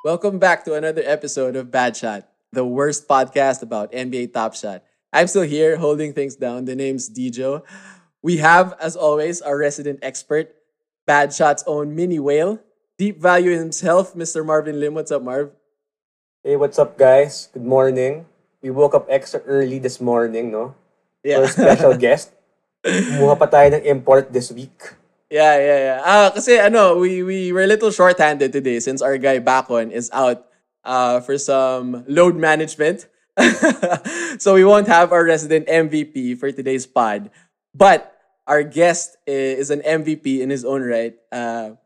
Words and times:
Welcome 0.00 0.38
back 0.38 0.64
to 0.64 0.72
another 0.72 1.02
episode 1.04 1.56
of 1.56 1.68
Bad 1.70 1.92
Shot, 1.92 2.24
the 2.56 2.64
worst 2.64 3.04
podcast 3.04 3.60
about 3.60 3.92
NBA 3.92 4.32
Top 4.32 4.56
Shot. 4.56 4.80
I'm 5.12 5.26
still 5.28 5.44
here 5.44 5.76
holding 5.76 6.16
things 6.16 6.36
down. 6.36 6.64
The 6.64 6.72
name's 6.72 7.10
Dijo. 7.12 7.60
We 8.22 8.38
have, 8.38 8.72
as 8.80 8.96
always, 8.96 9.44
our 9.44 9.58
resident 9.58 9.98
expert, 10.00 10.56
Bad 11.04 11.34
Shot's 11.34 11.64
own 11.66 11.94
mini 11.94 12.18
whale, 12.18 12.60
deep 12.96 13.20
value 13.20 13.52
himself, 13.52 14.14
Mr. 14.16 14.40
Marvin 14.40 14.80
Lim. 14.80 14.94
What's 14.94 15.12
up, 15.12 15.20
Marv? 15.20 15.52
Hey, 16.42 16.56
what's 16.56 16.78
up, 16.78 16.96
guys? 16.96 17.52
Good 17.52 17.68
morning. 17.68 18.24
We 18.62 18.70
woke 18.70 18.94
up 18.94 19.04
extra 19.10 19.40
early 19.44 19.78
this 19.78 20.00
morning, 20.00 20.50
no? 20.50 20.76
For 21.20 21.44
a 21.44 21.48
special 21.48 21.92
guest. 22.00 22.32
Kumuha 22.80 23.36
pa 23.36 23.44
tayo 23.44 23.68
ng 23.76 23.84
import 23.84 24.32
this 24.32 24.48
week. 24.48 24.96
Yeah, 25.30 25.56
yeah, 25.62 25.78
yeah. 25.78 25.98
Ah, 26.02 26.28
kasi 26.34 26.58
ano, 26.58 26.98
we 26.98 27.22
we 27.22 27.54
were 27.54 27.62
a 27.62 27.70
little 27.70 27.94
short-handed 27.94 28.50
today 28.50 28.82
since 28.82 28.98
our 28.98 29.14
guy 29.14 29.38
Bacon 29.38 29.94
is 29.94 30.10
out 30.10 30.50
uh, 30.82 31.22
for 31.22 31.38
some 31.38 32.02
load 32.10 32.34
management. 32.34 33.06
so 34.42 34.58
we 34.58 34.66
won't 34.66 34.90
have 34.90 35.14
our 35.14 35.22
resident 35.22 35.70
MVP 35.70 36.34
for 36.34 36.50
today's 36.50 36.82
pod. 36.82 37.30
But 37.70 38.10
our 38.50 38.66
guest 38.66 39.22
is 39.22 39.70
an 39.70 39.86
MVP 39.86 40.42
in 40.42 40.50
his 40.50 40.66
own 40.66 40.82
right. 40.82 41.14
Uh, 41.30 41.78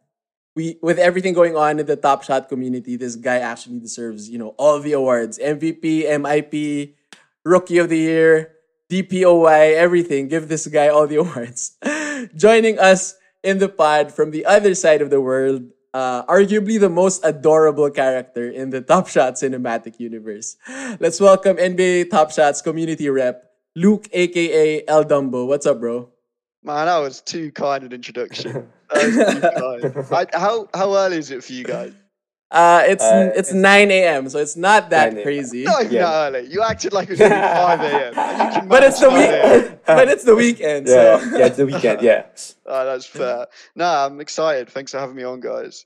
we 0.57 0.81
with 0.81 0.97
everything 0.97 1.37
going 1.37 1.53
on 1.53 1.77
in 1.77 1.85
the 1.85 2.01
Top 2.01 2.25
Shot 2.25 2.49
community, 2.49 2.97
this 2.97 3.13
guy 3.13 3.45
actually 3.45 3.77
deserves 3.77 4.25
you 4.25 4.41
know 4.41 4.57
all 4.57 4.81
the 4.81 4.97
awards: 4.97 5.37
MVP, 5.37 6.09
MIP, 6.09 6.97
Rookie 7.45 7.77
of 7.77 7.93
the 7.93 8.01
Year, 8.01 8.57
DPOY, 8.89 9.77
everything. 9.77 10.33
Give 10.33 10.49
this 10.49 10.65
guy 10.65 10.89
all 10.89 11.05
the 11.07 11.17
awards. 11.21 11.77
Joining 12.33 12.81
us 12.81 13.21
in 13.45 13.59
the 13.59 13.69
pod 13.69 14.11
from 14.11 14.33
the 14.33 14.45
other 14.47 14.75
side 14.75 15.03
of 15.03 15.11
the 15.11 15.21
world, 15.21 15.71
uh, 15.93 16.25
arguably 16.25 16.81
the 16.81 16.89
most 16.89 17.25
adorable 17.25 17.91
character 17.91 18.51
in 18.51 18.71
the 18.71 18.81
Top 18.81 19.07
Shot 19.07 19.35
cinematic 19.35 20.01
universe. 20.01 20.57
Let's 20.99 21.21
welcome 21.21 21.57
NBA 21.57 22.11
Top 22.11 22.33
Shots 22.33 22.63
community 22.63 23.09
rep 23.09 23.45
Luke, 23.77 24.09
aka 24.13 24.83
El 24.89 25.05
Dumbo. 25.05 25.47
What's 25.47 25.67
up, 25.67 25.79
bro? 25.79 26.09
Man, 26.65 26.87
that 26.87 26.99
was 26.99 27.21
too 27.21 27.53
kind 27.53 27.85
an 27.85 27.93
introduction. 27.93 28.73
That 28.95 29.07
was 29.07 29.93
too 29.93 30.03
kind. 30.03 30.31
I, 30.35 30.39
how 30.39 30.69
how 30.73 30.95
early 30.95 31.19
is 31.19 31.31
it 31.31 31.43
for 31.43 31.53
you 31.53 31.65
guys? 31.65 31.93
Uh, 32.55 32.83
it's 32.87 33.03
Uh, 33.03 33.33
it's, 33.35 33.51
it's- 33.51 33.53
9 33.55 33.91
a.m. 33.91 34.29
So 34.29 34.39
it's 34.39 34.55
not 34.57 34.89
that 34.91 35.09
9 35.13 35.17
a.m. 35.17 35.25
crazy. 35.27 35.63
Not 35.65 35.91
Yeah. 35.91 36.03
that 36.07 36.35
early. 36.39 36.47
You 36.53 36.63
acted 36.63 36.93
like 36.93 37.09
it 37.11 37.19
was 37.19 37.19
five 37.69 37.81
a.m. 37.81 38.15
and 38.17 38.55
you 38.55 38.61
can 38.61 38.69
But 38.69 38.85
it's 38.85 39.01
the 39.01 39.11
manage 39.11 39.43
5 39.43 39.51
a.m. 39.51 39.63
week. 39.73 39.79
but 39.99 40.09
it's 40.09 40.25
the 40.25 40.37
weekend. 40.37 40.87
Yeah, 40.87 41.19
So 41.19 41.37
yeah, 41.39 41.47
it's 41.47 41.57
the 41.57 41.67
weekend, 41.67 41.99
yeah. 42.03 42.23
Oh, 42.67 42.85
that's 42.87 43.07
fair. 43.07 43.47
No, 43.75 43.85
I'm 43.85 44.21
excited. 44.21 44.71
Thanks 44.71 44.93
for 44.93 44.99
having 45.01 45.17
me 45.17 45.25
on, 45.25 45.41
guys. 45.41 45.85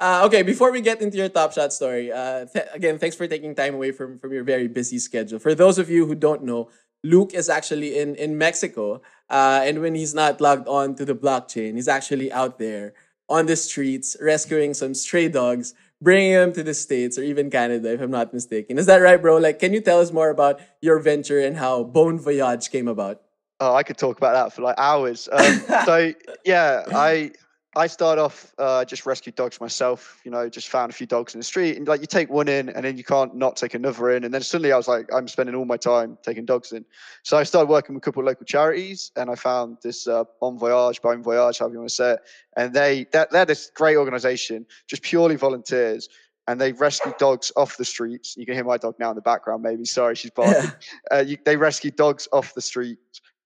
Uh, 0.00 0.22
okay, 0.26 0.42
before 0.42 0.72
we 0.72 0.80
get 0.80 1.00
into 1.00 1.16
your 1.16 1.28
top 1.28 1.52
shot 1.52 1.72
story, 1.72 2.10
uh, 2.10 2.44
th- 2.46 2.66
again, 2.74 2.98
thanks 2.98 3.14
for 3.14 3.26
taking 3.28 3.54
time 3.54 3.74
away 3.78 3.92
from, 3.92 4.18
from 4.18 4.32
your 4.32 4.42
very 4.42 4.66
busy 4.66 4.98
schedule. 4.98 5.38
For 5.38 5.54
those 5.54 5.78
of 5.78 5.88
you 5.88 6.04
who 6.06 6.16
don't 6.16 6.42
know, 6.42 6.68
Luke 7.04 7.32
is 7.32 7.48
actually 7.48 7.96
in, 7.98 8.16
in 8.16 8.36
Mexico. 8.36 9.00
Uh, 9.30 9.62
and 9.62 9.80
when 9.80 9.94
he's 9.94 10.12
not 10.12 10.40
logged 10.40 10.66
on 10.66 10.96
to 10.96 11.04
the 11.04 11.14
blockchain, 11.14 11.76
he's 11.76 11.86
actually 11.88 12.32
out 12.32 12.58
there 12.58 12.92
on 13.28 13.46
the 13.46 13.56
streets 13.56 14.16
rescuing 14.20 14.74
some 14.74 14.92
stray 14.92 15.28
dogs, 15.28 15.72
bringing 16.04 16.34
them 16.34 16.52
to 16.52 16.62
the 16.62 16.74
States 16.74 17.18
or 17.18 17.22
even 17.22 17.50
Canada, 17.50 17.92
if 17.92 18.00
I'm 18.00 18.10
not 18.10 18.32
mistaken. 18.32 18.78
Is 18.78 18.86
that 18.86 18.98
right, 18.98 19.20
bro? 19.20 19.38
Like, 19.38 19.58
can 19.58 19.72
you 19.72 19.80
tell 19.80 20.00
us 20.00 20.12
more 20.12 20.30
about 20.30 20.60
your 20.80 21.00
venture 21.00 21.40
and 21.40 21.56
how 21.56 21.82
Bone 21.82 22.18
Voyage 22.20 22.70
came 22.70 22.86
about? 22.86 23.22
Oh, 23.58 23.74
I 23.74 23.82
could 23.82 23.96
talk 23.96 24.18
about 24.18 24.34
that 24.34 24.52
for 24.54 24.62
like 24.62 24.76
hours. 24.78 25.28
Um, 25.32 25.62
so 25.86 26.12
yeah, 26.44 26.84
I 26.94 27.32
I 27.76 27.86
start 27.88 28.18
off 28.18 28.54
uh, 28.58 28.84
just 28.84 29.04
rescued 29.06 29.34
dogs 29.34 29.60
myself. 29.60 30.20
You 30.24 30.30
know, 30.30 30.48
just 30.48 30.68
found 30.68 30.90
a 30.90 30.94
few 30.94 31.06
dogs 31.06 31.34
in 31.34 31.40
the 31.40 31.44
street, 31.44 31.76
and 31.76 31.86
like 31.86 32.00
you 32.00 32.06
take 32.06 32.30
one 32.30 32.48
in, 32.48 32.68
and 32.68 32.84
then 32.84 32.96
you 32.96 33.04
can't 33.04 33.34
not 33.34 33.56
take 33.56 33.74
another 33.74 34.10
in, 34.10 34.24
and 34.24 34.32
then 34.32 34.42
suddenly 34.42 34.72
I 34.72 34.76
was 34.76 34.88
like, 34.88 35.12
I'm 35.12 35.26
spending 35.28 35.54
all 35.54 35.64
my 35.64 35.76
time 35.76 36.16
taking 36.22 36.44
dogs 36.44 36.72
in. 36.72 36.84
So 37.22 37.36
I 37.36 37.42
started 37.42 37.68
working 37.68 37.94
with 37.94 38.02
a 38.02 38.04
couple 38.04 38.22
of 38.22 38.26
local 38.26 38.46
charities, 38.46 39.10
and 39.16 39.30
I 39.30 39.34
found 39.34 39.78
this 39.82 40.06
uh, 40.06 40.24
Bon 40.40 40.58
Voyage, 40.58 41.02
Bon 41.02 41.22
Voyage, 41.22 41.58
however 41.58 41.74
you 41.74 41.78
want 41.80 41.90
to 41.90 41.94
say 41.94 42.12
it, 42.12 42.20
and 42.56 42.72
they 42.72 43.06
they're, 43.12 43.26
they're 43.30 43.44
this 43.44 43.70
great 43.74 43.96
organization, 43.96 44.66
just 44.86 45.02
purely 45.02 45.36
volunteers. 45.36 46.08
And 46.46 46.60
they 46.60 46.72
rescue 46.72 47.14
dogs 47.18 47.50
off 47.56 47.78
the 47.78 47.86
streets. 47.86 48.36
You 48.36 48.44
can 48.44 48.54
hear 48.54 48.64
my 48.64 48.76
dog 48.76 48.96
now 48.98 49.08
in 49.08 49.16
the 49.16 49.22
background, 49.22 49.62
maybe. 49.62 49.86
Sorry, 49.86 50.14
she's 50.14 50.30
barking. 50.30 50.72
uh, 51.10 51.24
you, 51.26 51.38
they 51.42 51.56
rescue 51.56 51.90
dogs 51.90 52.28
off 52.32 52.52
the 52.52 52.60
street 52.60 52.98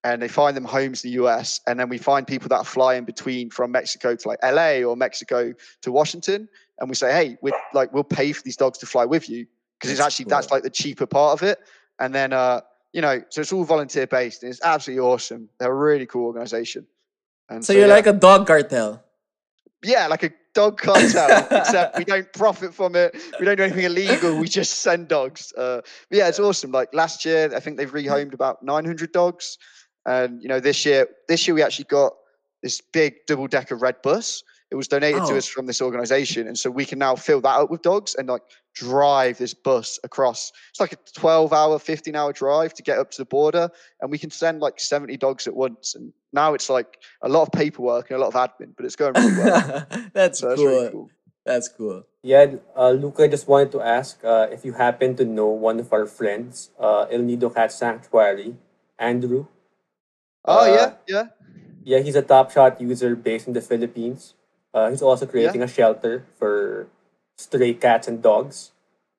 and 0.04 0.22
they 0.22 0.28
find 0.28 0.56
them 0.56 0.64
homes 0.64 1.04
in 1.04 1.10
the 1.10 1.24
US. 1.24 1.60
And 1.66 1.78
then 1.78 1.88
we 1.88 1.98
find 1.98 2.26
people 2.26 2.48
that 2.48 2.66
fly 2.66 2.94
in 2.94 3.04
between 3.04 3.50
from 3.50 3.72
Mexico 3.72 4.14
to 4.14 4.28
like 4.28 4.38
LA 4.42 4.82
or 4.88 4.96
Mexico 4.96 5.52
to 5.82 5.92
Washington. 5.92 6.48
And 6.78 6.88
we 6.88 6.94
say, 6.94 7.12
hey, 7.12 7.36
we're 7.42 7.52
like, 7.74 7.92
we'll 7.92 8.04
pay 8.04 8.32
for 8.32 8.42
these 8.42 8.56
dogs 8.56 8.78
to 8.78 8.86
fly 8.86 9.04
with 9.04 9.28
you 9.28 9.46
because 9.78 9.90
it's 9.90 10.00
actually, 10.00 10.26
that's 10.26 10.50
like 10.50 10.62
the 10.62 10.70
cheaper 10.70 11.06
part 11.06 11.40
of 11.40 11.42
it. 11.48 11.58
And 11.98 12.14
then, 12.14 12.32
uh, 12.32 12.60
you 12.92 13.00
know, 13.02 13.22
so 13.28 13.40
it's 13.40 13.52
all 13.52 13.64
volunteer 13.64 14.06
based 14.06 14.42
and 14.42 14.50
it's 14.50 14.62
absolutely 14.62 15.04
awesome. 15.04 15.48
They're 15.58 15.72
a 15.72 15.74
really 15.74 16.06
cool 16.06 16.26
organization. 16.26 16.86
And 17.48 17.64
So 17.64 17.72
you're 17.72 17.88
yeah. 17.88 17.94
like 17.94 18.06
a 18.06 18.12
dog 18.12 18.46
cartel. 18.46 19.02
yeah, 19.82 20.06
like 20.06 20.22
a 20.22 20.30
dog 20.54 20.78
cartel, 20.80 21.46
except 21.50 21.98
we 21.98 22.04
don't 22.04 22.32
profit 22.32 22.74
from 22.74 22.96
it. 22.96 23.16
We 23.38 23.46
don't 23.46 23.56
do 23.56 23.62
anything 23.64 23.84
illegal. 23.84 24.38
We 24.38 24.48
just 24.48 24.80
send 24.80 25.08
dogs. 25.08 25.52
Uh, 25.56 25.82
yeah, 26.10 26.28
it's 26.28 26.40
awesome. 26.40 26.72
Like 26.72 26.92
last 26.94 27.24
year, 27.24 27.50
I 27.54 27.60
think 27.60 27.76
they've 27.76 27.90
rehomed 27.90 28.34
about 28.34 28.62
900 28.62 29.12
dogs, 29.12 29.58
and 30.08 30.42
you 30.42 30.48
know 30.48 30.60
this 30.60 30.84
year, 30.86 31.06
this 31.28 31.46
year 31.46 31.54
we 31.54 31.62
actually 31.62 31.84
got 32.00 32.12
this 32.62 32.80
big 32.80 33.14
double 33.26 33.46
decker 33.46 33.76
red 33.76 34.00
bus. 34.02 34.42
It 34.70 34.74
was 34.76 34.88
donated 34.88 35.22
Oh. 35.22 35.30
to 35.30 35.36
us 35.38 35.46
from 35.46 35.64
this 35.66 35.80
organization, 35.80 36.46
and 36.48 36.58
so 36.58 36.70
we 36.70 36.84
can 36.84 36.98
now 36.98 37.14
fill 37.16 37.40
that 37.40 37.56
up 37.60 37.70
with 37.70 37.82
dogs 37.82 38.14
and 38.16 38.28
like 38.28 38.42
drive 38.74 39.38
this 39.38 39.54
bus 39.54 39.98
across. 40.04 40.52
It's 40.70 40.80
like 40.80 40.92
a 40.92 40.98
12 41.14 41.52
hour, 41.52 41.78
15 41.78 42.14
hour 42.14 42.32
drive 42.32 42.74
to 42.74 42.82
get 42.82 42.98
up 42.98 43.10
to 43.12 43.18
the 43.18 43.24
border, 43.24 43.70
and 44.00 44.10
we 44.10 44.18
can 44.18 44.30
send 44.30 44.60
like 44.60 44.78
70 44.78 45.16
dogs 45.16 45.46
at 45.46 45.54
once. 45.56 45.94
And 45.94 46.12
now 46.34 46.52
it's 46.54 46.68
like 46.68 46.98
a 47.22 47.28
lot 47.28 47.42
of 47.42 47.52
paperwork 47.52 48.10
and 48.10 48.20
a 48.20 48.24
lot 48.24 48.34
of 48.34 48.38
admin, 48.50 48.72
but 48.76 48.84
it's 48.86 48.96
going 48.96 49.14
really 49.14 49.36
well. 49.38 49.86
that's 50.12 50.38
So 50.40 50.48
that's 50.48 50.60
cool. 50.60 50.68
really 50.70 50.90
cool. 50.92 51.10
That's 51.46 51.68
cool. 51.68 52.02
Yeah, 52.22 52.56
uh, 52.76 52.90
Luca, 52.90 53.22
I 53.24 53.28
just 53.28 53.48
wanted 53.48 53.72
to 53.72 53.80
ask 53.80 54.22
uh, 54.22 54.48
if 54.52 54.66
you 54.66 54.74
happen 54.74 55.16
to 55.16 55.24
know 55.24 55.46
one 55.48 55.80
of 55.80 55.90
our 55.94 56.04
friends, 56.04 56.70
uh, 56.78 57.06
El 57.10 57.20
Nido 57.22 57.48
Cat 57.48 57.72
Sanctuary, 57.72 58.54
Andrew. 58.98 59.46
Oh 60.44 60.60
Uh, 60.62 60.74
yeah, 60.74 60.92
yeah. 61.06 61.26
Yeah, 61.84 61.98
he's 62.00 62.16
a 62.16 62.22
Top 62.22 62.50
Shot 62.50 62.80
user 62.80 63.16
based 63.16 63.46
in 63.46 63.54
the 63.54 63.62
Philippines. 63.62 64.34
Uh, 64.74 64.90
he's 64.90 65.02
also 65.02 65.26
creating 65.26 65.62
a 65.62 65.68
shelter 65.68 66.24
for 66.38 66.86
stray 67.38 67.74
cats 67.74 68.08
and 68.08 68.22
dogs. 68.22 68.72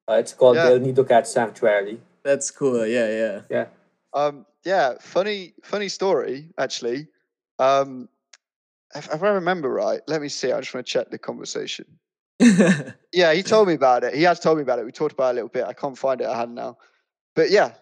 Uh, 0.07 0.13
it's 0.21 0.33
called 0.33 0.57
Yeah. 0.57 0.69
the 0.69 0.73
El 0.73 0.79
Nido 0.79 1.03
Cat 1.03 1.27
Sanctuary. 1.27 1.99
That's 2.23 2.51
cool. 2.51 2.85
Yeah, 2.85 3.09
yeah. 3.09 3.41
Yeah. 3.49 3.65
Um, 4.13 4.45
yeah, 4.65 4.95
funny, 4.99 5.53
funny 5.63 5.89
story 5.89 6.49
actually. 6.57 7.07
Um, 7.57 8.09
if, 8.95 9.07
if 9.13 9.21
I 9.23 9.29
remember 9.29 9.69
right, 9.69 10.01
let 10.07 10.21
me 10.21 10.29
see. 10.29 10.51
I 10.51 10.59
just 10.59 10.73
want 10.73 10.85
to 10.85 10.91
check 10.91 11.09
the 11.09 11.17
conversation. 11.17 11.85
Yeah, 13.11 13.33
he 13.33 13.41
told 13.41 13.67
me 13.67 13.73
about 13.73 14.03
it. 14.03 14.13
He 14.13 14.21
has 14.23 14.39
told 14.39 14.57
me 14.57 14.61
about 14.61 14.77
it. 14.77 14.85
We 14.85 14.91
talked 14.91 15.13
about 15.13 15.29
it 15.29 15.31
a 15.31 15.33
little 15.41 15.49
bit. 15.49 15.65
I 15.65 15.73
can't 15.73 15.97
find 15.97 16.21
it. 16.21 16.27
I 16.27 16.37
had 16.37 16.49
now, 16.51 16.77
but 17.35 17.49
yeah, 17.49 17.73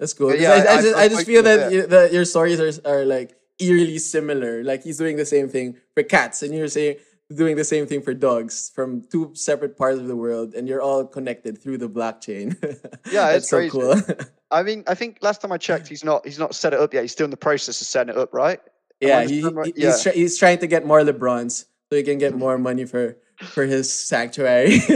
That's 0.00 0.14
cool. 0.14 0.34
Yeah, 0.34 0.50
I, 0.50 0.56
I, 0.56 0.58
I- 0.78 0.82
just, 0.82 0.96
I 0.96 1.08
just 1.08 1.26
feel 1.26 1.42
that, 1.44 1.70
you, 1.70 1.86
that 1.86 2.12
your 2.12 2.24
stories 2.24 2.58
are, 2.58 2.72
are 2.88 3.04
like 3.04 3.36
eerily 3.60 3.98
similar. 3.98 4.64
Like 4.64 4.82
he's 4.82 4.96
doing 4.98 5.16
the 5.16 5.26
same 5.26 5.48
thing 5.48 5.76
for 5.94 6.02
cats, 6.02 6.42
and 6.42 6.52
you're 6.54 6.66
saying 6.68 6.96
doing 7.32 7.54
the 7.54 7.62
same 7.64 7.86
thing 7.86 8.02
for 8.02 8.12
dogs 8.14 8.72
from 8.74 9.02
two 9.12 9.30
separate 9.34 9.76
parts 9.78 10.00
of 10.00 10.08
the 10.08 10.16
world, 10.16 10.54
and 10.54 10.66
you're 10.66 10.80
all 10.82 11.06
connected 11.06 11.60
through 11.62 11.78
the 11.78 11.88
blockchain. 11.88 12.56
Yeah, 13.12 13.30
it's 13.36 13.48
so 13.50 13.58
crazy. 13.58 13.70
cool. 13.70 13.94
I 14.50 14.62
mean, 14.64 14.82
I 14.88 14.94
think 14.94 15.18
last 15.22 15.40
time 15.42 15.52
I 15.52 15.58
checked, 15.58 15.86
he's 15.86 16.02
not 16.02 16.24
he's 16.26 16.38
not 16.40 16.54
set 16.56 16.72
it 16.72 16.80
up 16.80 16.92
yet. 16.94 17.02
He's 17.02 17.12
still 17.12 17.24
in 17.26 17.30
the 17.30 17.36
process 17.36 17.80
of 17.80 17.86
setting 17.86 18.14
it 18.14 18.18
up, 18.18 18.32
right? 18.34 18.58
yeah, 19.00 19.22
he, 19.24 19.42
right- 19.42 19.66
he- 19.76 19.82
he's, 19.86 20.06
yeah. 20.06 20.12
he's 20.12 20.38
trying 20.38 20.58
to 20.58 20.66
get 20.66 20.84
more 20.86 21.00
LeBrons 21.02 21.64
so 21.88 21.96
he 21.96 22.02
can 22.02 22.18
get 22.18 22.34
more 22.36 22.56
money 22.58 22.84
for 22.84 23.16
for 23.52 23.64
his 23.66 23.92
sanctuary. 23.92 24.80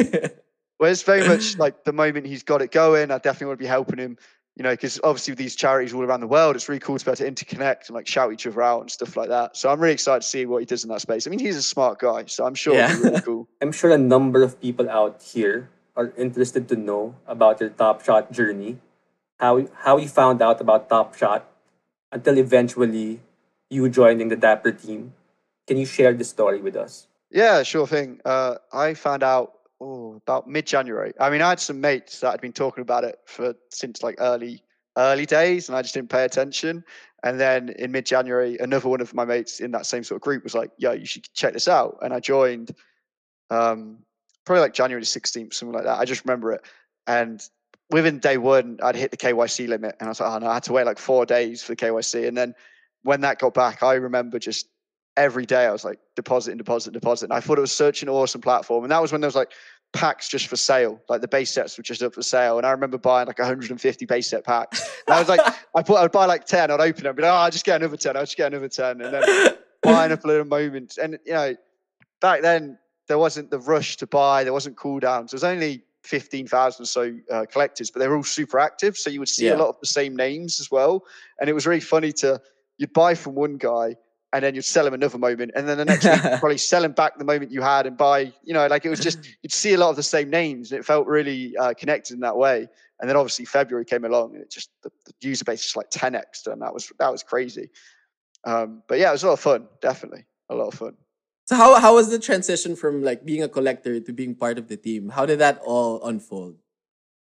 Well, 0.80 0.90
it's 0.90 1.02
very 1.02 1.26
much 1.26 1.56
like 1.56 1.84
the 1.84 1.92
moment 1.92 2.26
he's 2.26 2.42
got 2.42 2.60
it 2.60 2.72
going, 2.72 3.12
I 3.12 3.18
definitely 3.18 3.46
want 3.46 3.58
to 3.60 3.62
be 3.62 3.68
helping 3.68 3.98
him. 3.98 4.18
You 4.56 4.62
know, 4.62 4.70
because 4.70 5.00
obviously 5.02 5.32
with 5.32 5.38
these 5.38 5.56
charities 5.56 5.92
all 5.92 6.02
around 6.02 6.20
the 6.20 6.28
world, 6.28 6.54
it's 6.54 6.68
really 6.68 6.78
cool 6.78 6.96
to 6.96 7.04
be 7.04 7.10
able 7.10 7.16
to 7.16 7.30
interconnect 7.30 7.88
and 7.88 7.94
like 7.94 8.06
shout 8.06 8.32
each 8.32 8.46
other 8.46 8.62
out 8.62 8.82
and 8.82 8.90
stuff 8.90 9.16
like 9.16 9.28
that. 9.28 9.56
So 9.56 9.68
I'm 9.68 9.80
really 9.80 9.94
excited 9.94 10.22
to 10.22 10.28
see 10.28 10.46
what 10.46 10.58
he 10.58 10.66
does 10.66 10.84
in 10.84 10.90
that 10.90 11.00
space. 11.00 11.26
I 11.26 11.30
mean, 11.30 11.40
he's 11.40 11.56
a 11.56 11.62
smart 11.62 11.98
guy, 11.98 12.26
so 12.26 12.46
I'm 12.46 12.54
sure 12.54 12.74
Yeah. 12.74 12.96
really 13.00 13.20
cool. 13.22 13.48
I'm 13.60 13.72
sure 13.72 13.90
a 13.90 13.98
number 13.98 14.42
of 14.42 14.60
people 14.60 14.88
out 14.88 15.22
here 15.22 15.68
are 15.96 16.12
interested 16.16 16.68
to 16.68 16.76
know 16.76 17.14
about 17.26 17.60
your 17.60 17.70
Top 17.70 18.04
Shot 18.04 18.30
journey, 18.30 18.78
how 19.38 19.66
how 19.82 19.98
you 19.98 20.08
found 20.08 20.40
out 20.42 20.60
about 20.60 20.88
Top 20.88 21.14
Shot, 21.16 21.46
until 22.12 22.38
eventually 22.38 23.20
you 23.70 23.88
joining 23.88 24.28
the 24.28 24.36
Dapper 24.36 24.70
team. 24.72 25.14
Can 25.66 25.78
you 25.78 25.86
share 25.86 26.12
the 26.12 26.24
story 26.24 26.60
with 26.60 26.76
us? 26.76 27.06
Yeah, 27.30 27.62
sure 27.64 27.86
thing. 27.86 28.20
Uh, 28.24 28.56
I 28.72 28.94
found 28.94 29.22
out 29.24 29.54
oh, 29.80 30.20
about 30.26 30.48
mid-January. 30.48 31.12
I 31.20 31.30
mean, 31.30 31.42
I 31.42 31.50
had 31.50 31.60
some 31.60 31.80
mates 31.80 32.20
that 32.20 32.30
had 32.32 32.40
been 32.40 32.52
talking 32.52 32.82
about 32.82 33.04
it 33.04 33.18
for 33.26 33.54
since 33.70 34.02
like 34.02 34.16
early 34.18 34.62
early 34.96 35.26
days, 35.26 35.68
and 35.68 35.76
I 35.76 35.82
just 35.82 35.94
didn't 35.94 36.10
pay 36.10 36.24
attention. 36.24 36.84
And 37.22 37.40
then 37.40 37.70
in 37.70 37.90
mid-January, 37.90 38.56
another 38.60 38.88
one 38.88 39.00
of 39.00 39.14
my 39.14 39.24
mates 39.24 39.60
in 39.60 39.70
that 39.72 39.86
same 39.86 40.04
sort 40.04 40.16
of 40.16 40.22
group 40.22 40.44
was 40.44 40.54
like, 40.54 40.70
"Yo, 40.78 40.92
you 40.92 41.06
should 41.06 41.26
check 41.34 41.52
this 41.54 41.68
out." 41.68 41.98
And 42.02 42.12
I 42.12 42.20
joined, 42.20 42.74
um, 43.50 43.98
probably 44.44 44.60
like 44.60 44.74
January 44.74 45.04
sixteenth, 45.04 45.54
something 45.54 45.74
like 45.74 45.84
that. 45.84 45.98
I 45.98 46.04
just 46.04 46.24
remember 46.24 46.52
it. 46.52 46.62
And 47.06 47.42
within 47.90 48.18
day 48.18 48.36
one, 48.38 48.78
I'd 48.82 48.96
hit 48.96 49.10
the 49.10 49.16
KYC 49.16 49.68
limit, 49.68 49.96
and 50.00 50.08
I 50.08 50.10
was 50.10 50.20
like, 50.20 50.30
"Oh 50.30 50.38
no!" 50.38 50.48
I 50.48 50.54
had 50.54 50.64
to 50.64 50.72
wait 50.72 50.86
like 50.86 50.98
four 50.98 51.26
days 51.26 51.62
for 51.62 51.72
the 51.72 51.76
KYC, 51.76 52.28
and 52.28 52.36
then 52.36 52.54
when 53.02 53.20
that 53.22 53.38
got 53.38 53.54
back, 53.54 53.82
I 53.82 53.94
remember 53.94 54.38
just 54.38 54.68
every 55.16 55.46
day 55.46 55.66
I 55.66 55.70
was 55.72 55.84
like 55.84 55.98
deposit 56.16 56.50
and 56.52 56.58
deposit 56.58 56.88
and 56.88 57.00
deposit. 57.00 57.26
And 57.26 57.32
I 57.34 57.40
thought 57.40 57.58
it 57.58 57.60
was 57.62 57.72
such 57.72 58.02
an 58.02 58.08
awesome 58.08 58.40
platform. 58.40 58.84
And 58.84 58.90
that 58.90 59.00
was 59.02 59.12
when 59.12 59.20
there 59.20 59.28
was 59.28 59.34
like 59.36 59.52
packs 59.92 60.28
just 60.28 60.48
for 60.48 60.56
sale, 60.56 61.00
like 61.08 61.20
the 61.20 61.28
base 61.28 61.50
sets 61.52 61.76
were 61.76 61.84
just 61.84 62.02
up 62.02 62.14
for 62.14 62.22
sale. 62.22 62.58
And 62.58 62.66
I 62.66 62.70
remember 62.72 62.98
buying 62.98 63.26
like 63.28 63.38
150 63.38 64.06
base 64.06 64.28
set 64.28 64.44
packs. 64.44 64.80
And 65.06 65.14
I 65.14 65.18
was 65.20 65.28
like, 65.28 65.40
I 65.74 65.82
thought 65.82 65.98
I'd 66.02 66.10
buy 66.12 66.26
like 66.26 66.44
10, 66.46 66.70
I'd 66.70 66.80
open 66.80 67.06
it, 67.06 67.08
and 67.08 67.16
be 67.16 67.22
like, 67.22 67.30
oh, 67.32 67.34
I'll 67.36 67.50
just 67.50 67.64
get 67.64 67.80
another 67.80 67.96
10, 67.96 68.16
I'll 68.16 68.22
just 68.24 68.36
get 68.36 68.52
another 68.52 68.68
10. 68.68 69.00
And 69.02 69.14
then 69.14 69.54
buying 69.82 70.10
up 70.12 70.24
a 70.24 70.26
little 70.26 70.44
moment. 70.46 70.98
And 71.00 71.18
you 71.24 71.32
know, 71.32 71.54
back 72.20 72.42
then 72.42 72.78
there 73.06 73.18
wasn't 73.18 73.50
the 73.50 73.58
rush 73.60 73.96
to 73.98 74.06
buy, 74.06 74.42
there 74.44 74.52
wasn't 74.52 74.76
cooldowns. 74.76 75.30
There 75.30 75.36
was 75.36 75.44
only 75.44 75.84
15,000 76.02 76.82
or 76.82 76.86
so 76.86 77.16
uh, 77.30 77.44
collectors, 77.50 77.90
but 77.90 78.00
they 78.00 78.08
were 78.08 78.16
all 78.16 78.22
super 78.24 78.58
active. 78.58 78.96
So 78.96 79.10
you 79.10 79.20
would 79.20 79.28
see 79.28 79.46
Yeah. 79.46 79.54
a 79.56 79.58
lot 79.58 79.68
of 79.68 79.78
the 79.80 79.86
same 79.86 80.16
names 80.16 80.58
as 80.60 80.70
well. 80.70 81.04
And 81.40 81.48
it 81.48 81.52
was 81.52 81.66
really 81.66 81.80
funny 81.80 82.12
to, 82.14 82.40
you'd 82.78 82.92
buy 82.92 83.14
from 83.14 83.34
one 83.34 83.56
guy 83.58 83.96
and 84.34 84.42
then 84.42 84.54
you'd 84.54 84.64
sell 84.64 84.84
him 84.84 84.92
another 84.92 85.16
moment. 85.16 85.52
And 85.54 85.68
then 85.68 85.78
the 85.78 85.84
next 85.84 86.04
week, 86.04 86.22
you'd 86.24 86.38
probably 86.40 86.58
sell 86.58 86.84
him 86.84 86.90
back 86.90 87.16
the 87.16 87.24
moment 87.24 87.52
you 87.52 87.62
had 87.62 87.86
and 87.86 87.96
buy, 87.96 88.32
you 88.42 88.52
know, 88.52 88.66
like 88.66 88.84
it 88.84 88.90
was 88.90 88.98
just, 88.98 89.20
you'd 89.42 89.52
see 89.52 89.74
a 89.74 89.78
lot 89.78 89.90
of 89.90 89.96
the 89.96 90.02
same 90.02 90.28
names 90.28 90.72
and 90.72 90.80
it 90.80 90.84
felt 90.84 91.06
really 91.06 91.56
uh, 91.56 91.72
connected 91.72 92.14
in 92.14 92.20
that 92.20 92.36
way. 92.36 92.66
And 93.00 93.08
then 93.08 93.16
obviously 93.16 93.44
February 93.44 93.84
came 93.84 94.04
along 94.04 94.34
and 94.34 94.42
it 94.42 94.50
just, 94.50 94.70
the, 94.82 94.90
the 95.06 95.12
user 95.20 95.44
base 95.44 95.62
just 95.62 95.76
like 95.76 95.88
10x 95.90 96.48
and 96.48 96.60
that 96.62 96.74
was, 96.74 96.92
that 96.98 97.12
was 97.12 97.22
crazy. 97.22 97.70
Um, 98.42 98.82
but 98.88 98.98
yeah, 98.98 99.10
it 99.10 99.12
was 99.12 99.22
a 99.22 99.28
lot 99.28 99.34
of 99.34 99.40
fun, 99.40 99.68
definitely 99.80 100.24
a 100.50 100.54
lot 100.56 100.66
of 100.66 100.74
fun. 100.74 100.96
So 101.46 101.56
how 101.56 101.78
how 101.78 101.94
was 101.94 102.08
the 102.08 102.18
transition 102.18 102.74
from 102.74 103.02
like 103.02 103.24
being 103.24 103.42
a 103.42 103.48
collector 103.48 104.00
to 104.00 104.12
being 104.14 104.34
part 104.34 104.56
of 104.56 104.68
the 104.68 104.78
team? 104.78 105.10
How 105.10 105.26
did 105.26 105.40
that 105.40 105.60
all 105.62 106.02
unfold? 106.02 106.56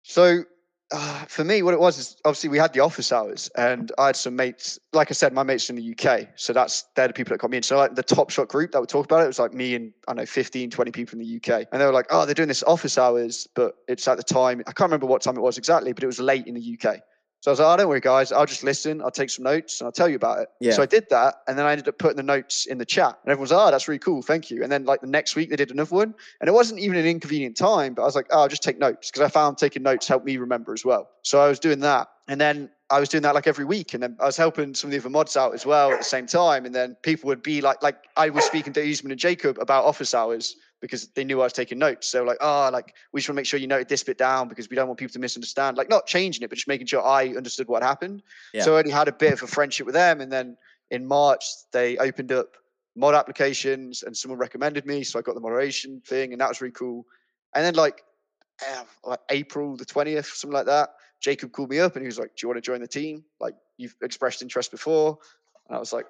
So 0.04 0.44
uh, 0.92 1.26
for 1.26 1.44
me, 1.44 1.62
what 1.62 1.74
it 1.74 1.80
was 1.80 2.00
is 2.00 2.18
obviously 2.26 2.50
we 2.50 2.58
had 2.58 2.74
the 2.74 2.80
office 2.80 3.12
hours, 3.12 3.50
and 3.56 3.92
I 4.00 4.08
had 4.08 4.16
some 4.16 4.36
mates. 4.36 4.80
Like 4.92 5.12
I 5.12 5.14
said, 5.14 5.34
my 5.34 5.44
mates 5.44 5.70
in 5.70 5.76
the 5.76 5.96
UK, 5.96 6.30
so 6.36 6.52
that's 6.52 6.86
they're 6.96 7.08
the 7.08 7.14
people 7.14 7.34
that 7.34 7.40
got 7.40 7.52
me 7.52 7.58
in. 7.58 7.64
So 7.64 7.78
like 7.78 7.96
the 7.96 8.02
Top 8.02 8.32
Shot 8.32 8.48
group 8.48 8.72
that 8.72 8.80
would 8.80 8.90
talk 8.90 9.06
about 9.06 9.22
it, 9.22 9.26
it 9.26 9.28
was 9.28 9.40
like 9.40 9.54
me 9.54 9.76
and 9.76 9.94
I 10.08 10.14
know 10.14 10.26
15, 10.26 10.72
20 10.72 10.92
people 10.92 11.20
in 11.20 11.26
the 11.26 11.36
UK, 11.36 11.68
and 11.72 11.80
they 11.80 11.86
were 11.86 11.92
like, 11.92 12.08
"Oh, 12.10 12.26
they're 12.26 12.34
doing 12.34 12.48
this 12.48 12.64
office 12.64 12.98
hours, 12.98 13.48
but 13.54 13.76
it's 13.88 14.08
at 14.08 14.18
the 14.18 14.24
time 14.24 14.62
I 14.66 14.72
can't 14.72 14.90
remember 14.90 15.06
what 15.06 15.22
time 15.22 15.38
it 15.38 15.42
was 15.42 15.58
exactly, 15.58 15.94
but 15.94 16.04
it 16.04 16.08
was 16.08 16.20
late 16.20 16.48
in 16.48 16.56
the 16.56 16.78
UK." 16.82 17.02
So 17.42 17.50
I 17.50 17.54
was 17.54 17.60
like, 17.60 17.74
"Oh, 17.74 17.78
don't 17.78 17.90
worry, 17.90 18.02
guys. 18.02 18.32
I'll 18.32 18.46
just 18.46 18.64
listen. 18.64 19.02
I'll 19.02 19.12
take 19.12 19.30
some 19.30 19.44
notes 19.44 19.80
and 19.80 19.86
I'll 19.86 19.92
tell 19.92 20.10
you 20.10 20.16
about 20.16 20.40
it." 20.40 20.50
Yeah. 20.60 20.74
So 20.74 20.82
I 20.82 20.86
did 20.86 21.10
that, 21.10 21.36
and 21.48 21.58
then 21.58 21.66
I 21.66 21.72
ended 21.72 21.88
up 21.88 21.98
putting 21.98 22.18
the 22.18 22.24
notes 22.24 22.66
in 22.66 22.78
the 22.78 22.86
chat, 22.86 23.18
and 23.24 23.32
everyone 23.32 23.42
was, 23.42 23.52
like, 23.52 23.68
"Oh, 23.68 23.72
that's 23.72 23.88
really 23.88 24.00
cool. 24.00 24.22
Thank 24.22 24.52
you." 24.52 24.62
And 24.64 24.72
then 24.72 24.86
like 24.86 25.02
the 25.02 25.08
next 25.08 25.36
week, 25.36 25.50
they 25.50 25.56
did 25.56 25.72
another 25.72 25.96
one, 25.96 26.14
and 26.42 26.48
it 26.48 26.54
wasn't 26.54 26.80
even 26.80 26.98
an 26.98 27.06
inconvenient 27.06 27.56
time, 27.56 27.94
but 27.94 28.02
I 28.02 28.06
was 28.06 28.16
like, 28.16 28.28
"Oh, 28.32 28.42
I'll 28.42 28.48
just 28.48 28.64
take 28.64 28.78
notes," 28.78 29.10
because 29.10 29.26
I 29.26 29.30
found 29.30 29.58
taking 29.58 29.84
notes 29.84 30.08
helped 30.08 30.26
me 30.26 30.38
remember 30.38 30.74
as 30.74 30.84
well. 30.84 31.10
So 31.24 31.40
I 31.40 31.48
was 31.48 31.60
doing 31.60 31.80
that, 31.80 32.10
and 32.28 32.42
then 32.42 32.70
I 32.92 33.00
was 33.00 33.08
doing 33.08 33.22
that 33.24 33.36
like 33.36 33.48
every 33.48 33.66
week, 33.66 33.94
and 33.94 34.02
then 34.02 34.18
I 34.20 34.26
was 34.26 34.36
helping 34.36 34.74
some 34.74 34.90
of 34.90 34.92
the 34.92 34.98
other 34.98 35.10
mods 35.10 35.38
out 35.38 35.54
as 35.54 35.66
well 35.66 35.92
at 35.92 36.00
the 36.00 36.06
same 36.06 36.26
time. 36.26 36.66
And 36.66 36.74
then 36.74 36.98
people 37.04 37.28
would 37.28 37.44
be 37.44 37.62
like, 37.62 37.84
like 37.84 37.98
I 38.18 38.30
was 38.30 38.44
speaking 38.46 38.74
to 38.74 38.92
Usman 38.92 39.12
and 39.12 39.20
Jacob 39.20 39.60
about 39.60 39.86
office 39.86 40.14
hours 40.14 40.56
because 40.82 41.08
they 41.10 41.24
knew 41.24 41.42
I 41.42 41.44
was 41.44 41.54
taking 41.54 41.78
notes. 41.78 42.08
So 42.08 42.24
like, 42.24 42.38
oh, 42.42 42.70
like 42.72 42.96
we 43.12 43.20
just 43.20 43.30
want 43.30 43.36
to 43.36 43.40
make 43.40 43.46
sure 43.46 43.60
you 43.60 43.68
noted 43.68 43.90
this 43.90 44.04
bit 44.04 44.18
down 44.18 44.48
because 44.48 44.70
we 44.70 44.76
don't 44.76 44.88
want 44.88 45.00
people 45.00 45.14
to 45.14 45.20
misunderstand. 45.20 45.78
Like 45.78 45.90
not 45.90 46.06
changing 46.06 46.44
it, 46.44 46.50
but 46.50 46.56
just 46.56 46.68
making 46.68 46.88
sure 46.88 47.06
I 47.06 47.30
understood 47.30 47.68
what 47.68 47.84
happened. 47.84 48.24
Yeah. 48.54 48.64
So 48.64 48.72
I 48.72 48.74
already 48.76 48.92
had 48.92 49.08
a 49.08 49.12
bit 49.12 49.34
of 49.34 49.44
a 49.44 49.48
friendship 49.48 49.86
with 49.86 49.96
them, 49.96 50.22
and 50.22 50.32
then 50.32 50.58
in 50.92 51.06
March 51.06 51.46
they 51.72 51.98
opened 51.98 52.32
up 52.32 52.56
mod 52.96 53.16
applications, 53.16 54.04
and 54.04 54.16
someone 54.16 54.40
recommended 54.40 54.86
me, 54.86 55.04
so 55.04 55.20
I 55.20 55.22
got 55.22 55.36
the 55.36 55.42
moderation 55.42 56.02
thing, 56.06 56.32
and 56.32 56.42
that 56.42 56.50
was 56.50 56.62
really 56.62 56.74
cool. 56.74 57.06
And 57.56 57.64
then 57.64 57.76
like, 57.76 58.04
eh, 58.62 58.84
like 59.04 59.20
April 59.30 59.76
the 59.76 59.86
twentieth, 59.86 60.28
something 60.28 60.54
like 60.54 60.66
that. 60.66 60.90
Jacob 61.20 61.52
called 61.52 61.70
me 61.70 61.80
up 61.80 61.96
and 61.96 62.04
he 62.04 62.08
was 62.08 62.18
like, 62.18 62.36
"Do 62.36 62.46
you 62.46 62.50
want 62.50 62.58
to 62.58 62.62
join 62.62 62.80
the 62.80 62.88
team? 62.88 63.26
Like 63.40 63.56
you've 63.78 63.96
expressed 64.02 64.42
interest 64.42 64.72
before." 64.72 65.18
And 65.68 65.76
I 65.76 65.80
was 65.80 65.94
like, 65.94 66.06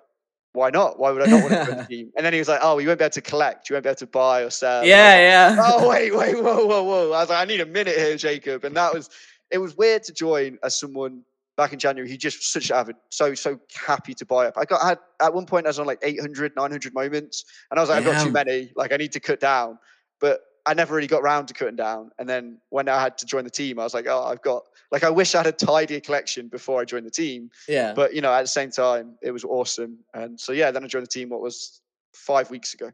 "Why 0.54 0.70
not? 0.70 1.00
Why 1.00 1.12
would 1.12 1.22
I 1.22 1.26
not 1.32 1.42
want 1.42 1.54
to 1.54 1.66
join 1.66 1.78
the 1.78 1.86
team?" 1.86 2.12
And 2.16 2.26
then 2.26 2.34
he 2.34 2.40
was 2.40 2.48
like, 2.48 2.60
"Oh, 2.62 2.78
you 2.80 2.88
won't 2.88 3.00
be 3.00 3.06
able 3.06 3.12
to 3.14 3.22
collect. 3.22 3.70
You 3.70 3.76
won't 3.76 3.84
be 3.84 3.90
able 3.90 3.98
to 3.98 4.08
buy 4.08 4.42
or 4.44 4.50
sell." 4.50 4.86
yeah, 4.86 5.16
yeah. 5.18 5.56
oh 5.60 5.90
wait, 5.90 6.16
wait, 6.16 6.36
whoa, 6.36 6.66
whoa, 6.66 6.84
whoa! 6.84 7.12
I 7.12 7.22
was 7.22 7.30
like, 7.30 7.40
I 7.40 7.46
need 7.46 7.62
a 7.62 7.66
minute 7.66 7.98
here, 7.98 8.18
Jacob. 8.18 8.64
And 8.64 8.76
that 8.76 8.94
was, 8.94 9.10
it 9.52 9.58
was 9.58 9.76
weird 9.78 10.04
to 10.04 10.14
join 10.14 10.58
as 10.64 10.80
someone 10.80 11.24
back 11.58 11.74
in 11.74 11.80
January. 11.80 12.10
He 12.10 12.18
just 12.18 12.52
such 12.52 12.72
avid, 12.72 12.96
so 13.10 13.34
so 13.36 13.60
happy 13.76 14.14
to 14.14 14.26
buy 14.26 14.48
up. 14.48 14.56
I 14.58 14.66
got 14.66 14.82
I 14.84 14.90
had 14.90 15.00
at 15.22 15.34
one 15.34 15.46
point 15.46 15.66
I 15.66 15.70
was 15.70 15.80
on 15.80 15.86
like 15.86 16.00
800, 16.02 16.56
900 16.56 16.94
moments, 16.94 17.46
and 17.70 17.80
I 17.80 17.84
was 17.84 17.90
like, 17.90 18.00
I've 18.00 18.06
got 18.06 18.26
too 18.26 18.32
many. 18.32 18.72
Like 18.76 18.94
I 18.94 18.98
need 18.98 19.12
to 19.14 19.20
cut 19.20 19.40
down, 19.40 19.78
but 20.20 20.40
I 20.70 20.74
never 20.76 20.94
really 20.96 21.08
got 21.08 21.24
round 21.24 21.48
to 21.50 21.54
cutting 21.54 21.76
down. 21.76 22.12
And 22.20 22.30
then 22.30 22.60
when 22.70 22.88
I 22.88 23.02
had 23.02 23.18
to 23.20 23.26
join 23.26 23.44
the 23.44 23.50
team, 23.50 23.80
I 23.80 23.84
was 23.84 23.94
like, 23.94 24.08
oh, 24.08 24.24
I've 24.24 24.42
got 24.42 24.64
like 24.92 25.04
I 25.04 25.10
wish 25.10 25.34
I 25.36 25.40
had 25.40 25.48
a 25.48 25.52
tidier 25.52 26.00
collection 26.00 26.48
before 26.48 26.80
I 26.82 26.86
joined 26.86 27.06
the 27.06 27.12
team. 27.12 27.50
yeah. 27.68 27.94
But 27.94 28.14
you 28.14 28.22
know, 28.22 28.32
at 28.32 28.42
the 28.44 28.48
same 28.60 28.72
time, 28.72 29.16
it 29.22 29.32
was 29.32 29.44
awesome. 29.44 29.98
And 30.14 30.40
so 30.40 30.52
yeah, 30.52 30.72
then 30.72 30.84
I 30.84 30.88
joined 30.88 31.06
the 31.10 31.16
team. 31.18 31.30
What 31.30 31.42
was 31.42 31.82
five 32.14 32.50
weeks 32.52 32.74
ago. 32.74 32.92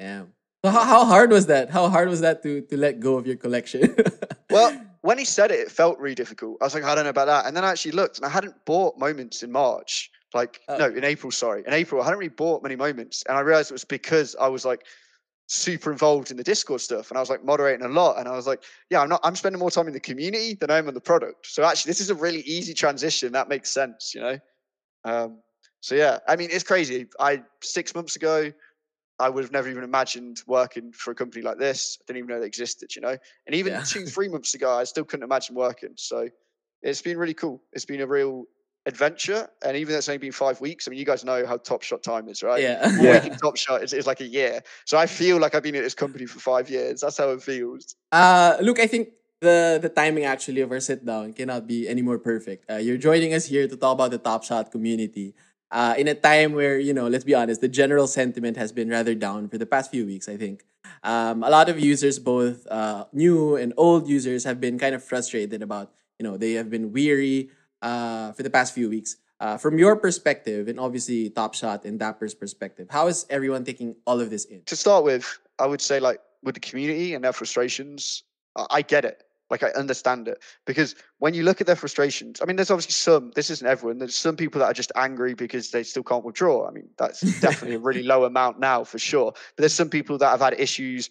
Yeah. 0.00 0.22
So 0.64 0.70
how, 0.70 0.84
how 0.84 1.04
hard 1.04 1.30
was 1.30 1.46
that? 1.46 1.70
How 1.70 1.88
hard 1.88 2.08
was 2.08 2.20
that 2.20 2.42
to 2.44 2.60
to 2.62 2.76
let 2.76 3.00
go 3.00 3.16
of 3.16 3.26
your 3.26 3.36
collection? 3.36 3.94
Well, 4.50 4.78
when 5.00 5.16
he 5.16 5.24
said 5.24 5.50
it, 5.50 5.60
it 5.60 5.70
felt 5.70 5.98
really 5.98 6.14
difficult. 6.14 6.58
I 6.60 6.64
was 6.64 6.74
like, 6.74 6.84
I 6.84 6.94
don't 6.94 7.04
know 7.04 7.10
about 7.18 7.24
that. 7.26 7.46
And 7.46 7.56
then 7.56 7.64
I 7.64 7.70
actually 7.70 7.92
looked 7.92 8.18
and 8.18 8.26
I 8.26 8.28
hadn't 8.28 8.54
bought 8.66 8.98
moments 8.98 9.42
in 9.42 9.50
March. 9.50 10.10
Like, 10.34 10.60
Oh. 10.68 10.76
no, 10.76 10.86
in 10.88 11.04
April, 11.04 11.30
sorry. 11.30 11.62
In 11.66 11.72
April, 11.72 12.02
I 12.02 12.04
hadn't 12.04 12.18
really 12.18 12.28
bought 12.44 12.62
many 12.62 12.76
moments. 12.76 13.24
And 13.26 13.38
I 13.38 13.40
realized 13.40 13.70
it 13.70 13.74
was 13.80 13.86
because 13.86 14.36
I 14.38 14.48
was 14.48 14.66
like 14.66 14.84
super 15.52 15.92
involved 15.92 16.30
in 16.30 16.36
the 16.36 16.42
Discord 16.42 16.80
stuff 16.80 17.10
and 17.10 17.18
I 17.18 17.20
was 17.20 17.28
like 17.28 17.44
moderating 17.44 17.84
a 17.84 17.88
lot. 17.88 18.18
And 18.18 18.26
I 18.26 18.32
was 18.32 18.46
like, 18.46 18.62
yeah, 18.88 19.02
I'm 19.02 19.08
not, 19.08 19.20
I'm 19.22 19.36
spending 19.36 19.58
more 19.58 19.70
time 19.70 19.86
in 19.86 19.92
the 19.92 20.00
community 20.00 20.54
than 20.54 20.70
I 20.70 20.78
am 20.78 20.88
on 20.88 20.94
the 20.94 21.00
product. 21.00 21.46
So 21.46 21.62
actually, 21.62 21.90
this 21.90 22.00
is 22.00 22.08
a 22.08 22.14
really 22.14 22.40
easy 22.40 22.72
transition. 22.72 23.32
That 23.32 23.48
makes 23.48 23.70
sense, 23.70 24.14
you 24.14 24.22
know? 24.22 24.38
Um, 25.04 25.38
so 25.80 25.94
yeah, 25.94 26.20
I 26.26 26.36
mean, 26.36 26.48
it's 26.50 26.64
crazy. 26.64 27.06
I, 27.20 27.42
six 27.62 27.94
months 27.94 28.16
ago, 28.16 28.50
I 29.18 29.28
would 29.28 29.44
have 29.44 29.52
never 29.52 29.68
even 29.68 29.84
imagined 29.84 30.42
working 30.46 30.90
for 30.92 31.10
a 31.10 31.14
company 31.14 31.42
like 31.42 31.58
this. 31.58 31.98
I 32.00 32.04
didn't 32.06 32.18
even 32.24 32.28
know 32.30 32.40
they 32.40 32.46
existed, 32.46 32.96
you 32.96 33.02
know? 33.02 33.16
And 33.46 33.54
even 33.54 33.74
Yeah. 33.74 33.82
two, 33.82 34.06
three 34.06 34.28
months 34.28 34.54
ago, 34.54 34.72
I 34.72 34.84
still 34.84 35.04
couldn't 35.04 35.24
imagine 35.24 35.54
working. 35.54 35.92
So 35.96 36.28
it's 36.80 37.02
been 37.02 37.18
really 37.18 37.34
cool. 37.34 37.62
It's 37.74 37.84
been 37.84 38.00
a 38.00 38.06
real 38.06 38.46
adventure. 38.86 39.48
And 39.64 39.76
even 39.76 39.92
though 39.92 39.98
it's 39.98 40.08
only 40.08 40.18
been 40.18 40.32
five 40.32 40.60
weeks, 40.60 40.86
I 40.86 40.90
mean, 40.90 40.98
you 40.98 41.04
guys 41.06 41.24
know 41.24 41.46
how 41.46 41.56
Top 41.56 41.82
Shot 41.82 42.02
time 42.02 42.28
is, 42.28 42.42
right? 42.42 42.62
yeah. 42.62 42.90
One 42.96 43.06
Yeah. 43.06 43.12
week 43.12 43.26
in 43.32 43.38
Top 43.38 43.56
Shot 43.56 43.82
is, 43.82 43.92
is 43.92 44.06
like 44.06 44.20
a 44.20 44.26
year. 44.26 44.62
So 44.84 44.98
I 44.98 45.06
feel 45.06 45.38
like 45.38 45.54
I've 45.54 45.62
been 45.62 45.76
at 45.76 45.82
this 45.82 45.94
company 45.94 46.26
for 46.26 46.40
five 46.40 46.68
years. 46.70 47.00
That's 47.00 47.18
how 47.18 47.30
it 47.30 47.42
feels. 47.42 47.94
Uh, 48.10 48.56
look, 48.60 48.78
I 48.80 48.86
think 48.86 49.08
the 49.40 49.78
the 49.82 49.88
timing 49.88 50.24
actually 50.24 50.60
of 50.60 50.70
our 50.70 50.80
sit 50.80 51.04
down 51.04 51.32
cannot 51.32 51.66
be 51.66 51.88
any 51.88 52.02
more 52.02 52.18
perfect. 52.18 52.70
Uh, 52.70 52.76
you're 52.76 52.96
joining 52.98 53.34
us 53.34 53.46
here 53.46 53.66
to 53.66 53.76
talk 53.76 53.94
about 53.94 54.10
the 54.10 54.18
Top 54.18 54.44
Shot 54.44 54.70
community. 54.70 55.34
Uh, 55.70 55.94
in 55.96 56.06
a 56.06 56.14
time 56.14 56.52
where 56.52 56.78
you 56.78 56.92
know, 56.92 57.08
let's 57.08 57.24
be 57.24 57.34
honest, 57.34 57.60
the 57.60 57.68
general 57.68 58.06
sentiment 58.06 58.56
has 58.58 58.72
been 58.72 58.88
rather 58.90 59.14
down 59.14 59.48
for 59.48 59.56
the 59.56 59.64
past 59.66 59.90
few 59.90 60.04
weeks. 60.04 60.28
I 60.28 60.36
think 60.36 60.64
um, 61.02 61.42
a 61.42 61.48
lot 61.50 61.68
of 61.68 61.80
users, 61.80 62.18
both 62.18 62.66
uh, 62.66 63.06
new 63.12 63.56
and 63.56 63.72
old 63.76 64.06
users, 64.08 64.44
have 64.44 64.60
been 64.60 64.78
kind 64.78 64.94
of 64.94 65.02
frustrated 65.02 65.62
about 65.62 65.90
you 66.18 66.24
know 66.24 66.36
they 66.36 66.52
have 66.52 66.68
been 66.70 66.92
weary 66.92 67.48
uh, 67.82 68.32
for 68.32 68.42
the 68.42 68.50
past 68.50 68.74
few 68.74 68.88
weeks. 68.88 69.16
Uh, 69.40 69.56
from 69.56 69.76
your 69.76 69.96
perspective, 69.96 70.68
and 70.68 70.78
obviously 70.78 71.28
Top 71.28 71.52
Shot 71.54 71.84
and 71.84 71.98
Dapper's 71.98 72.32
perspective, 72.32 72.86
how 72.88 73.08
is 73.08 73.26
everyone 73.28 73.64
taking 73.64 73.96
all 74.06 74.20
of 74.20 74.30
this 74.30 74.44
in? 74.44 74.62
to 74.66 74.76
start 74.76 75.02
with, 75.02 75.38
I 75.58 75.66
would 75.66 75.80
say 75.80 75.98
like 75.98 76.20
with 76.44 76.54
the 76.54 76.60
community 76.60 77.14
and 77.14 77.24
their 77.24 77.32
frustrations, 77.32 78.22
I, 78.56 78.66
I 78.70 78.82
get 78.82 79.04
it. 79.04 79.24
Like 79.50 79.64
I 79.64 79.68
understand 79.70 80.28
it 80.28 80.42
because 80.64 80.94
when 81.18 81.34
you 81.34 81.42
look 81.42 81.60
at 81.60 81.66
their 81.66 81.76
frustrations, 81.76 82.40
I 82.40 82.46
mean, 82.46 82.56
there's 82.56 82.70
obviously 82.70 82.92
some. 82.92 83.32
This 83.34 83.50
isn't 83.50 83.66
everyone. 83.66 83.98
There's 83.98 84.14
some 84.14 84.34
people 84.34 84.60
that 84.60 84.66
are 84.66 84.72
just 84.72 84.92
angry 84.96 85.34
because 85.34 85.72
they 85.72 85.82
still 85.82 86.02
can't 86.02 86.24
withdraw. 86.24 86.66
I 86.66 86.70
mean, 86.70 86.88
that's 86.96 87.20
definitely 87.40 87.76
a 87.76 87.78
really 87.78 88.02
low 88.02 88.24
amount 88.24 88.60
now 88.60 88.82
for 88.82 88.98
sure. 88.98 89.32
But 89.32 89.62
there's 89.62 89.74
some 89.74 89.90
people 89.90 90.16
that 90.18 90.30
have 90.30 90.40
had 90.40 90.58
issues 90.58 91.10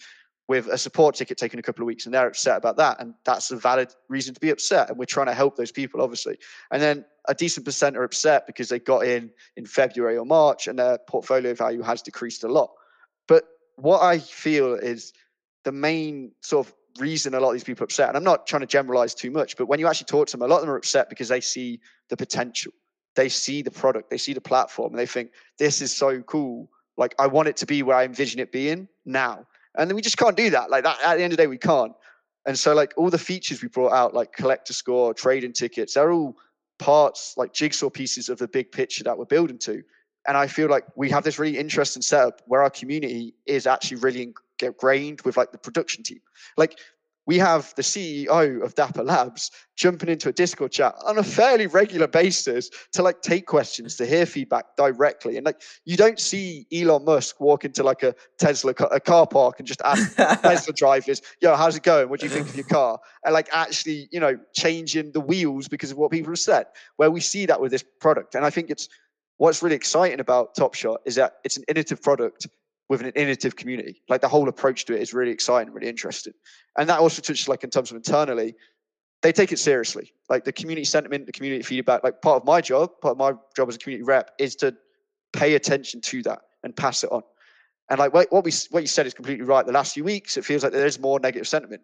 with 0.51 0.67
a 0.67 0.77
support 0.77 1.15
ticket 1.15 1.37
taking 1.37 1.61
a 1.61 1.63
couple 1.63 1.81
of 1.81 1.87
weeks 1.87 2.05
and 2.05 2.13
they're 2.13 2.27
upset 2.27 2.57
about 2.57 2.75
that. 2.75 2.99
And 2.99 3.13
that's 3.23 3.51
a 3.51 3.55
valid 3.55 3.95
reason 4.09 4.33
to 4.33 4.39
be 4.41 4.49
upset. 4.49 4.89
And 4.89 4.97
we're 4.99 5.05
trying 5.05 5.27
to 5.27 5.33
help 5.33 5.55
those 5.55 5.71
people, 5.71 6.01
obviously. 6.01 6.37
And 6.71 6.81
then 6.81 7.05
a 7.29 7.33
decent 7.33 7.65
percent 7.65 7.95
are 7.95 8.03
upset 8.03 8.45
because 8.47 8.67
they 8.67 8.77
got 8.77 9.05
in 9.05 9.31
in 9.55 9.65
February 9.65 10.17
or 10.17 10.25
March 10.25 10.67
and 10.67 10.77
their 10.77 10.97
portfolio 11.07 11.53
value 11.53 11.81
has 11.83 12.01
decreased 12.01 12.43
a 12.43 12.49
lot. 12.49 12.69
But 13.29 13.45
what 13.77 14.01
I 14.01 14.19
feel 14.19 14.73
is 14.73 15.13
the 15.63 15.71
main 15.71 16.33
sort 16.41 16.67
of 16.67 16.73
reason 16.99 17.33
a 17.33 17.39
lot 17.39 17.51
of 17.51 17.53
these 17.53 17.63
people 17.63 17.83
are 17.83 17.85
upset, 17.85 18.09
and 18.09 18.17
I'm 18.17 18.25
not 18.25 18.45
trying 18.45 18.59
to 18.59 18.67
generalize 18.67 19.15
too 19.15 19.31
much, 19.31 19.55
but 19.55 19.67
when 19.67 19.79
you 19.79 19.87
actually 19.87 20.07
talk 20.07 20.27
to 20.27 20.31
them, 20.33 20.41
a 20.41 20.47
lot 20.47 20.57
of 20.57 20.63
them 20.63 20.71
are 20.71 20.75
upset 20.75 21.07
because 21.07 21.29
they 21.29 21.39
see 21.39 21.79
the 22.09 22.17
potential. 22.17 22.73
They 23.15 23.29
see 23.29 23.61
the 23.61 23.71
product, 23.71 24.09
they 24.09 24.17
see 24.17 24.33
the 24.33 24.41
platform, 24.41 24.91
and 24.91 24.99
they 24.99 25.05
think, 25.05 25.31
this 25.57 25.81
is 25.81 25.95
so 25.95 26.21
cool. 26.23 26.69
Like, 26.97 27.15
I 27.17 27.27
want 27.27 27.47
it 27.47 27.55
to 27.57 27.65
be 27.65 27.83
where 27.83 27.95
I 27.95 28.03
envision 28.03 28.41
it 28.41 28.51
being 28.51 28.89
now. 29.05 29.47
And 29.77 29.89
then 29.89 29.95
we 29.95 30.01
just 30.01 30.17
can't 30.17 30.37
do 30.37 30.49
that. 30.51 30.69
Like, 30.69 30.83
that 30.83 30.99
at 31.03 31.17
the 31.17 31.23
end 31.23 31.33
of 31.33 31.37
the 31.37 31.43
day, 31.43 31.47
we 31.47 31.57
can't. 31.57 31.93
And 32.45 32.57
so, 32.57 32.73
like, 32.73 32.93
all 32.97 33.09
the 33.09 33.17
features 33.17 33.61
we 33.61 33.67
brought 33.67 33.93
out, 33.93 34.13
like 34.13 34.33
collector 34.33 34.73
score, 34.73 35.13
trading 35.13 35.53
tickets, 35.53 35.93
they're 35.93 36.11
all 36.11 36.35
parts, 36.79 37.35
like 37.37 37.53
jigsaw 37.53 37.89
pieces 37.89 38.29
of 38.29 38.39
the 38.39 38.47
big 38.47 38.71
picture 38.71 39.03
that 39.03 39.17
we're 39.17 39.25
building 39.25 39.59
to. 39.59 39.83
And 40.27 40.37
I 40.37 40.47
feel 40.47 40.69
like 40.69 40.85
we 40.95 41.09
have 41.09 41.23
this 41.23 41.39
really 41.39 41.57
interesting 41.57 42.01
setup 42.01 42.41
where 42.45 42.61
our 42.61 42.69
community 42.69 43.33
is 43.45 43.65
actually 43.65 43.97
really 43.97 44.33
ingrained 44.61 45.21
with 45.21 45.37
like 45.37 45.51
the 45.51 45.57
production 45.57 46.03
team. 46.03 46.19
Like 46.57 46.77
we 47.27 47.37
have 47.37 47.73
the 47.75 47.81
CEO 47.81 48.63
of 48.63 48.75
Dapper 48.75 49.03
Labs 49.03 49.51
jumping 49.75 50.09
into 50.09 50.29
a 50.29 50.31
Discord 50.31 50.71
chat 50.71 50.95
on 51.05 51.17
a 51.17 51.23
fairly 51.23 51.67
regular 51.67 52.07
basis 52.07 52.69
to 52.93 53.03
like 53.03 53.21
take 53.21 53.45
questions, 53.45 53.95
to 53.97 54.05
hear 54.05 54.25
feedback 54.25 54.75
directly. 54.75 55.37
And 55.37 55.45
like 55.45 55.61
you 55.85 55.97
don't 55.97 56.19
see 56.19 56.65
Elon 56.73 57.05
Musk 57.05 57.39
walk 57.39 57.63
into 57.63 57.83
like 57.83 58.03
a 58.03 58.15
Tesla 58.39 58.73
a 58.91 58.99
car 58.99 59.27
park 59.27 59.59
and 59.59 59.67
just 59.67 59.81
ask 59.83 60.15
Tesla 60.41 60.73
drivers, 60.73 61.21
"Yo, 61.41 61.55
how's 61.55 61.75
it 61.75 61.83
going? 61.83 62.09
What 62.09 62.19
do 62.19 62.25
you 62.25 62.31
think 62.31 62.49
of 62.49 62.55
your 62.55 62.67
car?" 62.67 62.99
And 63.23 63.33
like 63.33 63.49
actually, 63.53 64.07
you 64.11 64.19
know, 64.19 64.37
changing 64.53 65.11
the 65.11 65.21
wheels 65.21 65.67
because 65.67 65.91
of 65.91 65.97
what 65.97 66.11
people 66.11 66.31
have 66.31 66.39
said. 66.39 66.65
Where 66.97 67.11
we 67.11 67.19
see 67.19 67.45
that 67.45 67.61
with 67.61 67.71
this 67.71 67.83
product, 67.99 68.35
and 68.35 68.45
I 68.45 68.49
think 68.49 68.69
it's 68.69 68.89
what's 69.37 69.63
really 69.63 69.75
exciting 69.75 70.19
about 70.19 70.55
Top 70.55 70.73
Shot 70.73 71.01
is 71.05 71.15
that 71.15 71.37
it's 71.43 71.57
an 71.57 71.63
innovative 71.67 72.01
product 72.01 72.47
with 72.91 72.99
an 72.99 73.13
innovative 73.15 73.55
community. 73.55 74.01
Like 74.09 74.19
the 74.19 74.27
whole 74.27 74.49
approach 74.49 74.83
to 74.83 74.93
it 74.93 75.01
is 75.01 75.13
really 75.13 75.31
exciting, 75.31 75.71
really 75.71 75.87
interesting. 75.87 76.33
And 76.77 76.89
that 76.89 76.99
also 76.99 77.21
touches 77.21 77.47
like 77.47 77.63
in 77.63 77.69
terms 77.69 77.89
of 77.89 77.95
internally, 77.95 78.53
they 79.21 79.31
take 79.31 79.53
it 79.53 79.59
seriously. 79.59 80.11
Like 80.27 80.43
the 80.43 80.51
community 80.51 80.83
sentiment, 80.83 81.25
the 81.25 81.31
community 81.31 81.63
feedback, 81.63 82.03
like 82.03 82.21
part 82.21 82.41
of 82.41 82.45
my 82.45 82.59
job, 82.59 82.89
part 83.01 83.13
of 83.13 83.17
my 83.17 83.31
job 83.55 83.69
as 83.69 83.77
a 83.77 83.79
community 83.79 84.03
rep 84.03 84.31
is 84.39 84.57
to 84.57 84.75
pay 85.31 85.55
attention 85.55 86.01
to 86.01 86.21
that 86.23 86.41
and 86.63 86.75
pass 86.75 87.05
it 87.05 87.11
on. 87.13 87.21
And 87.89 87.97
like 87.97 88.13
what 88.13 88.43
we 88.43 88.51
what 88.71 88.83
you 88.83 88.87
said 88.87 89.07
is 89.07 89.13
completely 89.13 89.45
right. 89.45 89.65
The 89.65 89.71
last 89.71 89.93
few 89.93 90.03
weeks, 90.03 90.35
it 90.35 90.43
feels 90.43 90.61
like 90.61 90.73
there 90.73 90.85
is 90.85 90.99
more 90.99 91.17
negative 91.17 91.47
sentiment. 91.47 91.83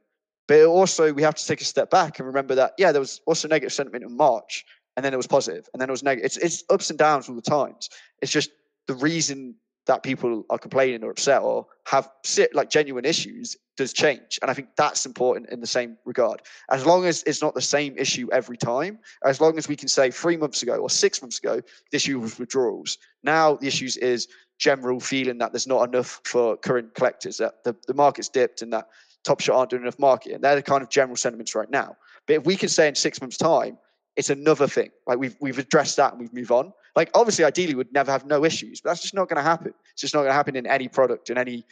But 0.50 0.66
also 0.66 1.14
we 1.14 1.22
have 1.22 1.36
to 1.36 1.46
take 1.46 1.62
a 1.62 1.66
step 1.66 1.90
back 1.90 2.20
and 2.20 2.28
remember 2.28 2.54
that 2.56 2.74
yeah, 2.78 2.92
there 2.92 3.00
was 3.00 3.22
also 3.26 3.48
negative 3.48 3.72
sentiment 3.72 4.04
in 4.04 4.18
March, 4.18 4.66
and 4.98 5.06
then 5.06 5.14
it 5.14 5.18
was 5.18 5.28
positive, 5.28 5.70
and 5.72 5.80
then 5.82 5.88
it 5.88 5.92
was 5.92 6.04
negative. 6.04 6.26
It's 6.26 6.36
it's 6.36 6.66
ups 6.70 6.90
and 6.90 7.00
downs 7.00 7.30
all 7.30 7.36
the 7.36 7.42
times. 7.42 7.90
It's 8.22 8.32
just 8.32 8.50
the 8.88 8.96
reason 8.96 9.56
that 9.88 10.04
people 10.04 10.46
are 10.50 10.58
complaining 10.58 11.04
or 11.04 11.10
upset 11.10 11.42
or 11.42 11.66
have 11.86 12.10
like 12.54 12.70
genuine 12.70 13.06
issues 13.06 13.58
does 13.76 13.94
change. 13.94 14.40
And 14.42 14.52
i 14.52 14.54
think 14.54 14.70
that's 14.78 15.06
important 15.06 15.50
in 15.50 15.60
the 15.60 15.68
same 15.68 15.98
regard. 16.06 16.42
As 16.70 16.86
long 16.86 17.06
as 17.06 17.24
it's 17.24 17.42
not 17.42 17.56
the 17.56 17.62
same 17.62 17.98
issue 17.98 18.28
every 18.32 18.58
time 18.58 19.00
as 19.26 19.42
long 19.42 19.58
as 19.58 19.68
we 19.68 19.76
can 19.76 19.88
say 19.88 20.12
three 20.12 20.38
months 20.38 20.62
ago 20.64 20.78
or 20.78 20.90
six 20.90 21.22
months 21.22 21.40
ago 21.40 21.62
the 21.92 21.96
issue 21.96 22.20
was 22.20 22.38
withdrawals. 22.38 22.98
Now 23.24 23.56
the 23.56 23.68
issues 23.68 23.98
is 23.98 24.28
general 24.60 25.00
feeling 25.00 25.38
that 25.40 25.52
there's 25.52 25.68
not 25.68 25.88
enough 25.88 26.22
for 26.24 26.58
current 26.58 26.94
collectors 26.96 27.38
that 27.38 27.64
the, 27.64 27.76
the 27.88 27.94
market's 27.94 28.30
dipped 28.30 28.62
and 28.62 28.74
that 28.74 28.88
top 29.24 29.40
shot 29.40 29.58
aren't 29.58 29.70
doing 29.70 29.84
enough 29.84 30.00
marketing. 30.00 30.42
They're 30.42 30.56
the 30.56 30.62
kind 30.62 30.82
of 30.82 30.90
general 30.90 31.16
sentiments 31.16 31.54
right 31.54 31.70
now. 31.70 31.96
But 32.26 32.38
if 32.38 32.46
we 32.46 32.56
can 32.56 32.70
say 32.70 32.88
in 32.88 32.96
six 32.96 33.22
months 33.22 33.38
time 33.38 33.78
it's 34.18 34.32
another 34.32 34.68
thing. 34.68 34.90
Like 35.06 35.20
we've 35.20 35.38
we've 35.40 35.60
addressed 35.60 35.96
that 35.98 36.12
and 36.12 36.20
we've 36.20 36.34
moved 36.34 36.52
on. 36.52 36.74
Like 36.98 37.12
obviously, 37.14 37.46
ideally, 37.46 37.76
would 37.76 37.94
never 37.94 38.12
have 38.12 38.26
no 38.26 38.44
issues, 38.44 38.82
but 38.82 38.90
that's 38.90 39.02
just 39.04 39.14
not 39.14 39.30
going 39.30 39.38
to 39.38 39.44
happen. 39.44 39.72
It's 39.94 40.02
just 40.02 40.16
not 40.16 40.22
going 40.22 40.32
to 40.32 40.34
happen 40.34 40.56
in 40.56 40.66
any 40.66 40.88
product 40.88 41.30
in 41.30 41.38
any 41.38 41.64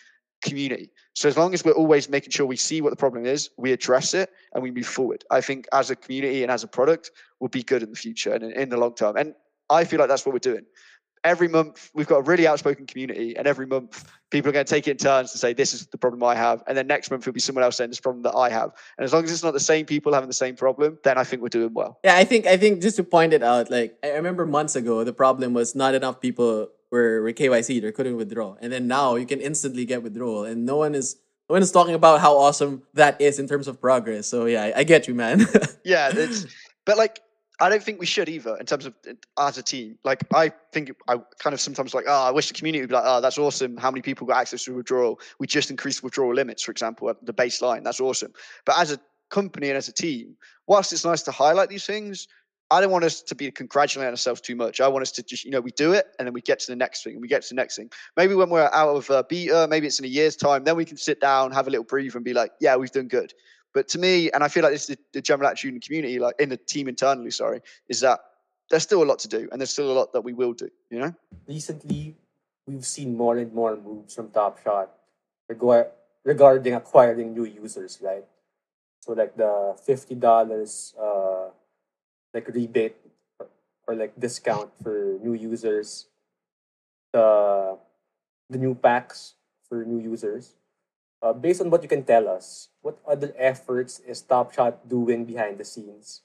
community. 0.44 0.91
So 1.13 1.27
as 1.27 1.36
long 1.36 1.55
as 1.55 1.65
we're 1.65 1.72
always 1.72 2.08
making 2.10 2.29
sure 2.29 2.46
we 2.46 2.58
see 2.58 2.79
what 2.79 2.91
the 2.91 2.96
problem 2.96 3.25
is, 3.25 3.50
we 3.58 3.72
address 3.72 4.13
it, 4.13 4.29
and 4.53 4.62
we 4.62 4.70
move 4.70 4.86
forward, 4.86 5.24
I 5.32 5.41
think 5.41 5.67
as 5.74 5.89
a 5.89 5.96
community 5.96 6.44
and 6.44 6.51
as 6.51 6.63
a 6.63 6.67
product, 6.67 7.10
we'll 7.39 7.50
be 7.50 7.63
good 7.63 7.82
in 7.82 7.89
the 7.89 7.96
future 7.96 8.34
and 8.34 8.44
in, 8.44 8.70
the 8.70 8.77
long 8.77 8.94
term. 8.94 9.17
And 9.17 9.34
I 9.67 9.84
feel 9.84 10.00
like 10.00 10.10
that's 10.10 10.27
what 10.27 10.34
we're 10.34 10.39
doing 10.39 10.65
every 11.25 11.48
month 11.48 11.89
we've 11.94 12.08
got 12.08 12.17
a 12.17 12.22
really 12.22 12.48
outspoken 12.48 12.86
community 12.86 13.36
and 13.36 13.48
every 13.48 13.65
month 13.65 14.05
people 14.29 14.50
are 14.50 14.53
going 14.53 14.65
to 14.65 14.70
take 14.70 14.88
it 14.88 14.91
in 14.91 14.98
turns 14.98 15.32
to 15.32 15.38
say 15.38 15.51
this 15.51 15.74
is 15.74 15.88
the 15.88 15.98
problem 15.98 16.24
i 16.24 16.36
have 16.36 16.63
and 16.67 16.77
then 16.77 16.88
next 16.88 17.12
month 17.12 17.24
it'll 17.24 17.34
be 17.34 17.39
someone 17.39 17.63
else 17.63 17.75
saying 17.77 17.89
this 17.89 18.00
problem 18.00 18.24
that 18.24 18.36
i 18.36 18.50
have. 18.50 18.72
And 18.98 19.03
as 19.03 19.12
long 19.12 19.24
as 19.24 19.32
it's 19.32 19.44
not 19.44 19.53
the 19.53 19.60
same 19.60 19.86
people 19.86 20.13
having 20.13 20.29
the 20.29 20.34
same 20.34 20.55
problem 20.55 21.00
then 21.03 21.17
i 21.17 21.24
think 21.24 21.41
we're 21.41 21.50
doing 21.50 21.74
well. 21.74 22.00
Yeah 22.03 22.15
i 22.15 22.24
think 22.24 22.46
i 22.46 22.55
think 22.55 22.82
just 22.82 22.96
to 22.98 23.03
point 23.03 23.34
it 23.34 23.44
out 23.44 23.70
like 23.70 23.98
i 24.03 24.10
remember 24.12 24.46
months 24.46 24.75
ago 24.75 25.03
the 25.03 25.13
problem 25.13 25.53
was 25.53 25.75
not 25.75 25.96
enough 25.96 26.22
people 26.22 26.70
were, 26.91 27.22
were 27.22 27.34
kyc 27.34 27.84
or 27.84 27.91
couldn't 27.91 28.15
withdraw. 28.15 28.55
And 28.62 28.72
then 28.72 28.88
now 28.88 29.15
you 29.15 29.25
can 29.25 29.41
instantly 29.41 29.86
get 29.86 30.03
withdrawal 30.03 30.46
and 30.46 30.65
no 30.65 30.77
one 30.77 30.96
is 30.96 31.17
no 31.50 31.53
one 31.53 31.62
is 31.62 31.72
talking 31.72 31.94
about 31.94 32.22
how 32.22 32.38
awesome 32.38 32.84
that 32.94 33.22
is 33.22 33.38
in 33.38 33.48
terms 33.48 33.67
of 33.67 33.82
progress. 33.82 34.27
So 34.27 34.46
yeah 34.46 34.63
i, 34.63 34.79
I 34.79 34.84
get 34.84 35.08
you 35.08 35.15
man. 35.15 35.46
Yeah 35.84 36.12
it's 36.13 36.46
but 36.86 36.98
like 36.98 37.20
I 37.59 37.69
don't 37.69 37.81
think 37.81 38.00
we 38.00 38.05
should 38.05 38.27
either 38.27 38.57
in 38.57 38.65
terms 38.65 38.85
of 38.85 38.93
uh, 39.07 39.13
as 39.47 39.57
a 39.57 39.63
team. 39.63 39.97
Like 40.03 40.21
I 40.33 40.51
think 40.71 40.91
I 41.07 41.17
kind 41.39 41.53
of 41.53 41.62
sometimes 41.62 41.93
like, 41.93 42.05
oh, 42.07 42.24
I 42.24 42.31
wish 42.31 42.47
the 42.47 42.53
community 42.53 42.81
would 42.81 42.89
be 42.89 42.95
like, 42.95 43.05
oh, 43.05 43.21
that's 43.21 43.38
awesome. 43.38 43.77
How 43.77 43.91
many 43.91 44.01
people 44.01 44.27
got 44.27 44.38
access 44.38 44.65
to 44.65 44.75
withdrawal? 44.75 45.19
We 45.39 45.47
just 45.47 45.69
increased 45.69 46.03
withdrawal 46.03 46.33
limits, 46.33 46.63
for 46.63 46.71
example, 46.71 47.09
at 47.09 47.25
the 47.25 47.33
baseline. 47.33 47.83
That's 47.83 48.01
awesome. 48.01 48.33
But 48.65 48.77
as 48.79 48.91
a 48.91 49.00
company 49.29 49.69
and 49.69 49.77
as 49.77 49.88
a 49.88 49.93
team, 49.93 50.35
whilst 50.67 50.91
it's 50.91 51.05
nice 51.05 51.21
to 51.24 51.31
highlight 51.31 51.69
these 51.69 51.85
things, 51.85 52.27
I 52.71 52.81
don't 52.81 52.91
want 52.91 53.05
us 53.05 53.21
to 53.21 53.35
be 53.35 53.51
congratulating 53.51 54.12
ourselves 54.12 54.41
too 54.41 54.55
much. 54.55 54.81
I 54.81 54.88
want 54.88 55.03
us 55.03 55.12
to 55.13 55.24
just, 55.24 55.45
you 55.45 55.51
know, 55.51 55.62
we 55.62 55.71
do 55.71 55.93
it 55.93 56.07
and 56.17 56.27
then 56.27 56.33
we 56.33 56.41
get 56.41 56.59
to 56.62 56.71
the 56.71 56.75
next 56.75 57.03
thing 57.03 57.13
and 57.13 57.21
we 57.21 57.27
get 57.27 57.43
to 57.43 57.50
the 57.50 57.55
next 57.55 57.75
thing. 57.75 57.91
Maybe 58.17 58.33
when 58.33 58.50
we're 58.50 58.69
out 58.74 58.95
of 58.95 59.09
uh, 59.12 59.24
beta, 59.29 59.67
maybe 59.69 59.85
it's 59.85 60.00
in 60.00 60.05
a 60.05 60.09
year's 60.09 60.35
time, 60.35 60.63
then 60.63 60.75
we 60.75 60.83
can 60.83 60.97
sit 60.97 61.21
down, 61.21 61.51
have 61.51 61.67
a 61.67 61.69
little 61.69 61.85
breathe 61.85 62.15
and 62.15 62.25
be 62.25 62.33
like, 62.33 62.51
yeah, 62.59 62.75
we've 62.75 62.91
done 62.91 63.07
good. 63.07 63.33
But 63.75 63.89
to 63.89 64.00
me, 64.00 64.32
and 64.32 64.41
I 64.41 64.48
feel 64.48 64.63
like 64.63 64.72
this 64.72 64.89
is 64.89 64.96
the, 64.96 64.98
the 65.12 65.22
general 65.22 65.50
attitude 65.50 65.74
in 65.74 65.82
community, 65.82 66.17
like 66.17 66.36
in 66.39 66.48
the 66.48 66.55
team 66.55 66.88
internally, 66.88 67.29
sorry, 67.29 67.60
is 67.89 68.00
that 68.00 68.22
there's 68.70 68.84
still 68.84 69.03
a 69.03 69.08
lot 69.12 69.20
to 69.20 69.27
do 69.27 69.50
and 69.51 69.60
there's 69.60 69.70
still 69.70 69.91
a 69.91 69.98
lot 70.00 70.13
that 70.13 70.22
we 70.22 70.32
will 70.32 70.53
do, 70.53 70.70
you 70.89 70.98
know? 70.98 71.13
Recently, 71.46 72.15
we've 72.65 72.86
seen 72.86 73.17
more 73.17 73.38
and 73.38 73.53
more 73.53 73.75
moves 73.75 74.15
from 74.15 74.32
Top 74.32 74.63
Shot 74.63 74.96
regarding 75.50 76.74
acquiring 76.74 77.34
new 77.34 77.44
users, 77.44 78.00
right? 78.01 78.24
So 79.01 79.12
like 79.12 79.36
the 79.36 79.75
fifty 79.86 80.15
dollars 80.15 80.96
uh 80.98 81.50
like 82.34 82.48
rebate 82.48 82.96
or, 83.38 83.48
or 83.88 83.96
like 83.96 84.17
discount 84.17 84.72
for 84.82 85.20
new 85.22 85.34
users, 85.34 86.08
the 87.12 87.77
the 88.50 88.58
new 88.58 88.74
packs 88.74 89.36
for 89.67 89.84
new 89.84 90.00
users 90.00 90.55
uh, 91.22 91.34
based 91.34 91.62
on 91.62 91.69
what 91.69 91.81
you 91.81 91.89
can 91.89 92.03
tell 92.03 92.27
us, 92.27 92.69
what 92.81 93.00
other 93.07 93.34
efforts 93.38 94.00
is 94.00 94.22
Top 94.22 94.53
Shot 94.53 94.88
doing 94.88 95.25
behind 95.25 95.57
the 95.57 95.65
scenes 95.65 96.22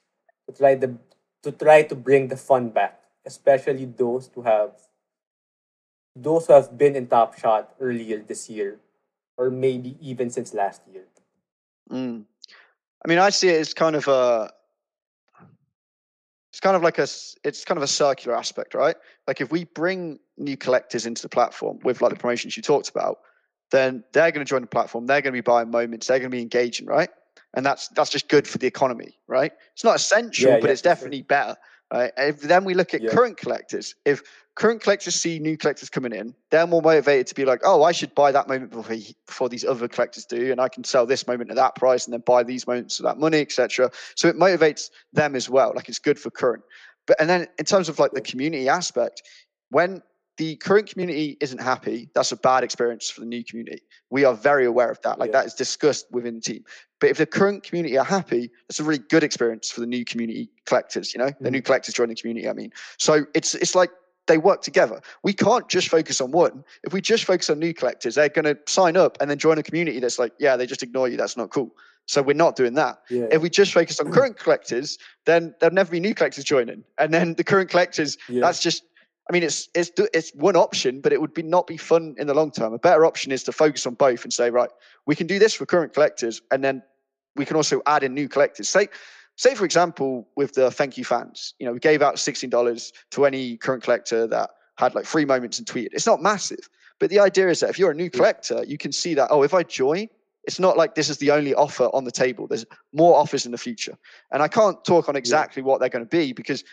to 0.47 0.55
try 0.55 0.75
the 0.75 0.97
to 1.43 1.51
try 1.51 1.83
to 1.83 1.95
bring 1.95 2.27
the 2.27 2.37
fun 2.37 2.69
back, 2.69 3.01
especially 3.25 3.85
those 3.85 4.29
who 4.33 4.41
have 4.43 4.71
those 6.15 6.47
who 6.47 6.53
have 6.53 6.77
been 6.77 6.95
in 6.95 7.07
Top 7.07 7.37
Shot 7.37 7.73
earlier 7.79 8.19
this 8.19 8.49
year, 8.49 8.79
or 9.37 9.49
maybe 9.49 9.97
even 10.01 10.29
since 10.29 10.53
last 10.53 10.81
year. 10.91 11.05
Mm. 11.89 12.25
I 13.03 13.07
mean, 13.07 13.17
I 13.17 13.29
see 13.29 13.49
it 13.49 13.59
as 13.59 13.73
kind 13.73 13.95
of 13.95 14.07
a 14.07 14.51
it's 16.51 16.59
kind 16.59 16.75
of 16.75 16.83
like 16.83 16.99
a 16.99 17.07
it's 17.43 17.63
kind 17.65 17.77
of 17.77 17.83
a 17.83 17.87
circular 17.87 18.37
aspect, 18.37 18.73
right? 18.73 18.95
Like 19.25 19.39
if 19.39 19.51
we 19.51 19.63
bring 19.63 20.19
new 20.37 20.57
collectors 20.57 21.05
into 21.05 21.21
the 21.21 21.29
platform 21.29 21.79
with 21.83 22.01
like 22.01 22.11
the 22.11 22.19
promotions 22.19 22.57
you 22.57 22.63
talked 22.63 22.89
about, 22.89 23.19
then 23.71 24.03
they're 24.13 24.31
going 24.31 24.45
to 24.45 24.49
join 24.49 24.61
the 24.61 24.67
platform. 24.67 25.07
They're 25.07 25.21
going 25.21 25.33
to 25.33 25.37
be 25.37 25.41
buying 25.41 25.71
moments. 25.71 26.07
They're 26.07 26.19
going 26.19 26.31
to 26.31 26.35
be 26.35 26.41
engaging, 26.41 26.85
right? 26.85 27.09
And 27.53 27.65
that's 27.65 27.89
that's 27.89 28.09
just 28.09 28.29
good 28.29 28.47
for 28.47 28.57
the 28.57 28.67
economy, 28.67 29.17
right? 29.27 29.51
It's 29.73 29.83
not 29.83 29.95
essential, 29.95 30.51
yeah, 30.51 30.59
but 30.59 30.67
yeah, 30.67 30.71
it's 30.71 30.81
definitely 30.81 31.19
sure. 31.19 31.25
better. 31.25 31.55
Right? 31.91 32.11
If 32.15 32.41
then 32.41 32.63
we 32.63 32.73
look 32.73 32.93
at 32.93 33.01
yeah. 33.01 33.09
current 33.09 33.37
collectors, 33.37 33.95
if 34.05 34.21
current 34.55 34.81
collectors 34.81 35.15
see 35.15 35.39
new 35.39 35.57
collectors 35.57 35.89
coming 35.89 36.13
in, 36.13 36.33
they're 36.49 36.67
more 36.67 36.81
motivated 36.81 37.27
to 37.27 37.35
be 37.35 37.43
like, 37.43 37.61
oh, 37.65 37.83
I 37.83 37.91
should 37.91 38.15
buy 38.15 38.31
that 38.31 38.47
moment 38.47 38.71
before, 38.71 38.95
before 39.27 39.49
these 39.49 39.65
other 39.65 39.89
collectors 39.89 40.25
do, 40.25 40.51
and 40.51 40.61
I 40.61 40.69
can 40.69 40.85
sell 40.85 41.05
this 41.05 41.27
moment 41.27 41.49
at 41.49 41.57
that 41.57 41.75
price, 41.75 42.05
and 42.05 42.13
then 42.13 42.21
buy 42.21 42.43
these 42.43 42.65
moments 42.65 42.97
for 42.97 43.03
that 43.03 43.19
money, 43.19 43.41
etc. 43.41 43.91
So 44.15 44.29
it 44.29 44.37
motivates 44.37 44.89
them 45.11 45.35
as 45.35 45.49
well. 45.49 45.73
Like 45.75 45.89
it's 45.89 45.99
good 45.99 46.17
for 46.17 46.29
current. 46.29 46.63
But 47.07 47.19
and 47.19 47.29
then 47.29 47.47
in 47.59 47.65
terms 47.65 47.89
of 47.89 47.99
like 47.99 48.11
the 48.11 48.21
community 48.21 48.69
aspect, 48.69 49.23
when 49.69 50.01
the 50.41 50.55
current 50.55 50.89
community 50.89 51.37
isn't 51.39 51.61
happy, 51.61 52.09
that's 52.15 52.31
a 52.31 52.35
bad 52.35 52.63
experience 52.63 53.07
for 53.11 53.19
the 53.19 53.27
new 53.27 53.43
community. 53.43 53.83
We 54.09 54.25
are 54.25 54.33
very 54.33 54.65
aware 54.65 54.89
of 54.89 54.99
that. 55.03 55.19
Like 55.19 55.27
yeah. 55.27 55.41
that 55.41 55.45
is 55.45 55.53
discussed 55.53 56.07
within 56.09 56.33
the 56.33 56.41
team. 56.41 56.63
But 56.99 57.11
if 57.11 57.19
the 57.19 57.27
current 57.27 57.61
community 57.61 57.95
are 57.95 58.03
happy, 58.03 58.49
it's 58.67 58.79
a 58.79 58.83
really 58.83 59.03
good 59.07 59.23
experience 59.23 59.69
for 59.69 59.81
the 59.81 59.85
new 59.85 60.03
community 60.03 60.49
collectors, 60.65 61.13
you 61.13 61.19
know, 61.19 61.27
mm-hmm. 61.27 61.43
the 61.43 61.51
new 61.51 61.61
collectors 61.61 61.93
joining 61.93 62.15
the 62.15 62.21
community. 62.21 62.49
I 62.49 62.53
mean, 62.53 62.71
so 62.97 63.27
it's 63.35 63.53
it's 63.53 63.75
like 63.75 63.91
they 64.25 64.39
work 64.39 64.63
together. 64.63 64.99
We 65.21 65.33
can't 65.33 65.69
just 65.69 65.89
focus 65.89 66.19
on 66.19 66.31
one. 66.31 66.63
If 66.83 66.91
we 66.91 67.01
just 67.01 67.25
focus 67.25 67.51
on 67.51 67.59
new 67.59 67.71
collectors, 67.71 68.15
they're 68.15 68.29
going 68.29 68.45
to 68.45 68.57
sign 68.65 68.97
up 68.97 69.19
and 69.21 69.29
then 69.29 69.37
join 69.37 69.59
a 69.59 69.63
community 69.63 69.99
that's 69.99 70.17
like, 70.17 70.33
yeah, 70.39 70.57
they 70.57 70.65
just 70.65 70.81
ignore 70.81 71.07
you. 71.07 71.17
That's 71.17 71.37
not 71.37 71.51
cool. 71.51 71.69
So 72.07 72.23
we're 72.23 72.33
not 72.33 72.55
doing 72.55 72.73
that. 72.73 73.01
Yeah. 73.11 73.27
If 73.31 73.43
we 73.43 73.49
just 73.51 73.73
focus 73.73 73.99
on 73.99 74.11
current 74.11 74.37
collectors, 74.39 74.97
then 75.25 75.53
there'll 75.59 75.75
never 75.75 75.91
be 75.91 75.99
new 75.99 76.15
collectors 76.15 76.45
joining. 76.45 76.83
And 76.97 77.13
then 77.13 77.35
the 77.35 77.43
current 77.43 77.69
collectors, 77.69 78.17
Yeah. 78.27 78.41
that's 78.41 78.59
just. 78.59 78.83
I 79.31 79.33
mean, 79.33 79.43
it's 79.43 79.69
it's 79.73 79.91
it's 80.13 80.31
one 80.35 80.57
option, 80.57 80.99
but 80.99 81.13
it 81.13 81.21
would 81.21 81.33
be 81.33 81.41
not 81.41 81.65
be 81.65 81.77
fun 81.77 82.15
in 82.17 82.27
the 82.27 82.33
long 82.33 82.51
term. 82.51 82.73
A 82.73 82.77
better 82.77 83.05
option 83.05 83.31
is 83.31 83.43
to 83.43 83.53
focus 83.53 83.87
on 83.87 83.93
both 83.93 84.25
and 84.25 84.33
say, 84.33 84.49
right, 84.49 84.69
we 85.05 85.15
can 85.15 85.25
do 85.25 85.39
this 85.39 85.53
for 85.53 85.65
current 85.65 85.93
collectors, 85.93 86.41
and 86.51 86.61
then 86.61 86.83
we 87.37 87.45
can 87.45 87.55
also 87.55 87.81
add 87.85 88.03
in 88.03 88.13
new 88.13 88.27
collectors. 88.27 88.67
Say, 88.67 88.89
say 89.37 89.55
for 89.55 89.63
example, 89.63 90.27
with 90.35 90.55
the 90.55 90.69
thank 90.69 90.97
you 90.97 91.05
fans, 91.05 91.53
you 91.59 91.65
know, 91.65 91.71
we 91.71 91.79
gave 91.79 92.01
out 92.01 92.19
sixteen 92.19 92.49
dollars 92.49 92.91
to 93.11 93.25
any 93.25 93.55
current 93.55 93.83
collector 93.83 94.27
that 94.27 94.49
had 94.77 94.95
like 94.95 95.05
free 95.05 95.23
moments 95.23 95.59
and 95.59 95.65
tweeted. 95.65 95.93
It's 95.93 96.05
not 96.05 96.21
massive, 96.21 96.67
but 96.99 97.09
the 97.09 97.19
idea 97.19 97.47
is 97.47 97.61
that 97.61 97.69
if 97.69 97.79
you're 97.79 97.91
a 97.91 97.95
new 97.95 98.09
collector, 98.09 98.65
you 98.67 98.77
can 98.77 98.91
see 98.91 99.13
that 99.13 99.29
oh, 99.31 99.43
if 99.43 99.53
I 99.53 99.63
join, 99.63 100.09
it's 100.43 100.59
not 100.59 100.75
like 100.75 100.95
this 100.95 101.07
is 101.07 101.19
the 101.19 101.31
only 101.31 101.53
offer 101.53 101.85
on 101.93 102.03
the 102.03 102.11
table. 102.11 102.47
There's 102.47 102.65
more 102.91 103.15
offers 103.15 103.45
in 103.45 103.53
the 103.53 103.57
future, 103.57 103.97
and 104.33 104.43
I 104.43 104.49
can't 104.49 104.83
talk 104.83 105.07
on 105.07 105.15
exactly 105.15 105.63
what 105.63 105.79
they're 105.79 105.87
going 105.87 106.03
to 106.03 106.17
be 106.17 106.33
because. 106.33 106.65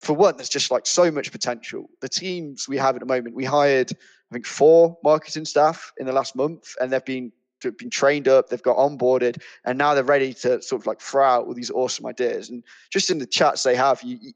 For 0.00 0.14
one, 0.14 0.36
there's 0.36 0.48
just 0.48 0.70
like 0.70 0.86
so 0.86 1.10
much 1.10 1.30
potential. 1.30 1.90
The 2.00 2.08
teams 2.08 2.68
we 2.68 2.78
have 2.78 2.96
at 2.96 3.00
the 3.00 3.06
moment, 3.06 3.34
we 3.34 3.44
hired, 3.44 3.92
I 3.92 4.34
think, 4.34 4.46
four 4.46 4.96
marketing 5.04 5.44
staff 5.44 5.92
in 5.98 6.06
the 6.06 6.12
last 6.12 6.34
month, 6.34 6.74
and 6.80 6.90
they've 6.92 7.04
been 7.04 7.32
they've 7.62 7.76
been 7.76 7.90
trained 7.90 8.26
up, 8.26 8.48
they've 8.48 8.62
got 8.62 8.78
onboarded, 8.78 9.42
and 9.66 9.76
now 9.76 9.92
they're 9.92 10.02
ready 10.02 10.32
to 10.32 10.62
sort 10.62 10.80
of 10.80 10.86
like 10.86 11.00
throw 11.00 11.24
out 11.24 11.46
all 11.46 11.52
these 11.54 11.70
awesome 11.70 12.06
ideas. 12.06 12.48
And 12.48 12.64
just 12.90 13.10
in 13.10 13.18
the 13.18 13.26
chats 13.26 13.62
they 13.62 13.76
have, 13.76 14.02
you, 14.02 14.16
you 14.20 14.32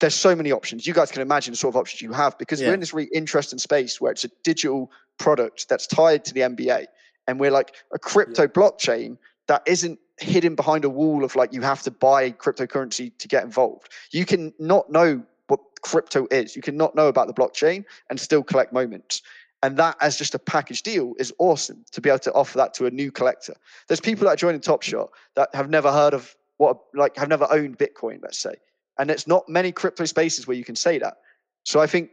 there's 0.00 0.14
so 0.14 0.34
many 0.34 0.52
options. 0.52 0.86
You 0.86 0.94
guys 0.94 1.10
can 1.10 1.22
imagine 1.22 1.52
the 1.52 1.56
sort 1.56 1.74
of 1.74 1.76
options 1.80 2.00
you 2.00 2.12
have 2.12 2.38
because 2.38 2.60
Yeah. 2.60 2.68
we're 2.68 2.74
in 2.74 2.80
this 2.80 2.94
really 2.94 3.10
interesting 3.12 3.58
space 3.58 4.00
where 4.00 4.12
it's 4.12 4.24
a 4.24 4.30
digital 4.44 4.90
product 5.18 5.68
that's 5.68 5.86
tied 5.86 6.24
to 6.24 6.32
the 6.32 6.40
NBA, 6.40 6.86
and 7.26 7.38
we're 7.38 7.50
like 7.50 7.74
a 7.92 7.98
crypto 7.98 8.46
blockchain 8.46 9.18
that 9.48 9.62
isn't 9.66 9.98
hidden 10.20 10.54
behind 10.54 10.84
a 10.84 10.90
wall 10.90 11.24
of 11.24 11.36
like 11.36 11.52
you 11.52 11.62
have 11.62 11.82
to 11.82 11.90
buy 11.90 12.30
cryptocurrency 12.30 13.12
to 13.18 13.28
get 13.28 13.44
involved. 13.44 13.92
You 14.10 14.24
can 14.24 14.52
not 14.58 14.90
know 14.90 15.22
what 15.48 15.60
crypto 15.82 16.26
is. 16.30 16.56
You 16.56 16.62
can 16.62 16.76
not 16.76 16.94
know 16.94 17.08
about 17.08 17.26
the 17.26 17.34
blockchain 17.34 17.84
and 18.10 18.18
still 18.18 18.42
collect 18.42 18.72
moments. 18.72 19.22
And 19.62 19.76
that 19.76 19.96
as 20.00 20.16
just 20.16 20.34
a 20.34 20.38
package 20.38 20.82
deal 20.82 21.14
is 21.18 21.32
awesome 21.38 21.84
to 21.90 22.00
be 22.00 22.08
able 22.08 22.20
to 22.20 22.32
offer 22.32 22.58
that 22.58 22.74
to 22.74 22.86
a 22.86 22.90
new 22.90 23.10
collector. 23.10 23.54
There's 23.88 24.00
people 24.00 24.24
that 24.24 24.32
are 24.32 24.36
joining 24.36 24.60
Top 24.60 24.82
Shot 24.82 25.10
that 25.34 25.52
have 25.54 25.68
never 25.68 25.90
heard 25.90 26.14
of 26.14 26.36
what 26.58 26.78
like 26.94 27.16
have 27.16 27.28
never 27.28 27.46
owned 27.50 27.78
Bitcoin, 27.78 28.20
let's 28.22 28.38
say. 28.38 28.54
And 28.98 29.10
it's 29.10 29.26
not 29.26 29.48
many 29.48 29.72
crypto 29.72 30.04
spaces 30.04 30.46
where 30.46 30.56
you 30.56 30.64
can 30.64 30.76
say 30.76 30.98
that. 30.98 31.18
So 31.64 31.80
I 31.80 31.86
think 31.86 32.10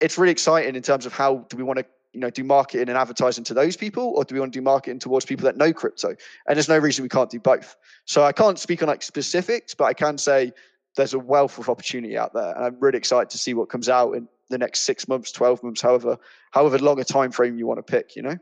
it's 0.00 0.16
really 0.16 0.32
exciting 0.32 0.76
in 0.76 0.82
terms 0.82 1.06
of 1.06 1.12
how 1.12 1.46
do 1.48 1.56
we 1.56 1.62
want 1.62 1.78
to 1.78 1.86
you 2.12 2.20
know 2.20 2.30
do 2.30 2.44
marketing 2.44 2.88
and 2.88 2.96
advertising 2.96 3.44
to 3.44 3.54
those 3.54 3.76
people 3.76 4.12
or 4.16 4.24
do 4.24 4.34
we 4.34 4.40
want 4.40 4.52
to 4.52 4.58
do 4.58 4.62
marketing 4.62 4.98
towards 4.98 5.24
people 5.24 5.44
that 5.44 5.56
know 5.56 5.72
crypto? 5.72 6.08
And 6.08 6.56
there's 6.56 6.68
no 6.68 6.78
reason 6.78 7.02
we 7.02 7.08
can't 7.08 7.30
do 7.30 7.40
both. 7.40 7.76
So 8.04 8.24
i 8.24 8.32
can't 8.32 8.58
speak 8.58 8.82
on 8.82 8.88
like 8.88 9.02
specifics 9.02 9.74
but 9.74 9.84
i 9.84 9.94
can 9.94 10.18
say 10.18 10.52
there's 10.96 11.14
a 11.14 11.18
wealth 11.18 11.58
of 11.58 11.68
opportunity 11.68 12.16
out 12.16 12.32
there 12.34 12.54
and 12.56 12.64
i'm 12.64 12.76
really 12.80 12.98
excited 12.98 13.30
to 13.30 13.38
see 13.38 13.54
what 13.54 13.68
comes 13.68 13.88
out 13.88 14.12
in 14.12 14.28
the 14.50 14.58
next 14.58 14.80
six 14.80 15.06
months 15.06 15.30
12 15.32 15.62
months 15.62 15.80
however 15.80 16.16
however 16.52 16.78
long 16.78 16.98
a 17.00 17.04
time 17.04 17.30
frame 17.30 17.58
you 17.58 17.66
want 17.66 17.78
to 17.78 17.82
pick 17.82 18.16
you 18.16 18.22
know? 18.22 18.36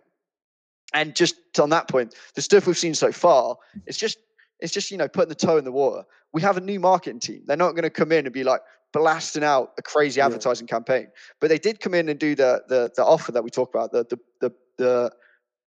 And 0.94 1.16
just 1.16 1.37
on 1.58 1.70
that 1.70 1.88
point 1.88 2.14
the 2.35 2.42
stuff 2.42 2.66
we've 2.66 2.78
seen 2.78 2.94
so 2.94 3.11
far 3.11 3.56
it's 3.87 3.99
just 3.99 4.18
it's 4.61 4.73
just 4.73 4.90
you 4.90 4.96
know 4.96 5.08
putting 5.08 5.28
the 5.28 5.35
toe 5.35 5.56
in 5.56 5.64
the 5.64 5.73
water. 5.73 6.04
We 6.32 6.42
have 6.42 6.56
a 6.56 6.61
new 6.61 6.80
marketing 6.80 7.20
team. 7.20 7.42
They're 7.46 7.56
not 7.56 7.73
going 7.73 7.82
to 7.82 7.90
come 7.90 8.12
in 8.12 8.26
and 8.26 8.32
be 8.32 8.44
like 8.44 8.61
blasting 9.00 9.45
out 9.45 9.73
a 9.79 9.83
crazy 9.83 10.19
Yeah. 10.19 10.26
advertising 10.26 10.67
campaign 10.67 11.09
but 11.41 11.49
they 11.49 11.59
did 11.59 11.81
come 11.81 11.95
in 11.95 12.09
and 12.09 12.19
do 12.19 12.35
the 12.35 12.62
the, 12.69 12.91
the 12.97 13.05
offer 13.05 13.33
that 13.33 13.45
we 13.45 13.50
talk 13.50 13.69
about 13.75 13.93
the 13.93 14.05
the 14.12 14.19
the, 14.41 14.50
the 14.79 15.11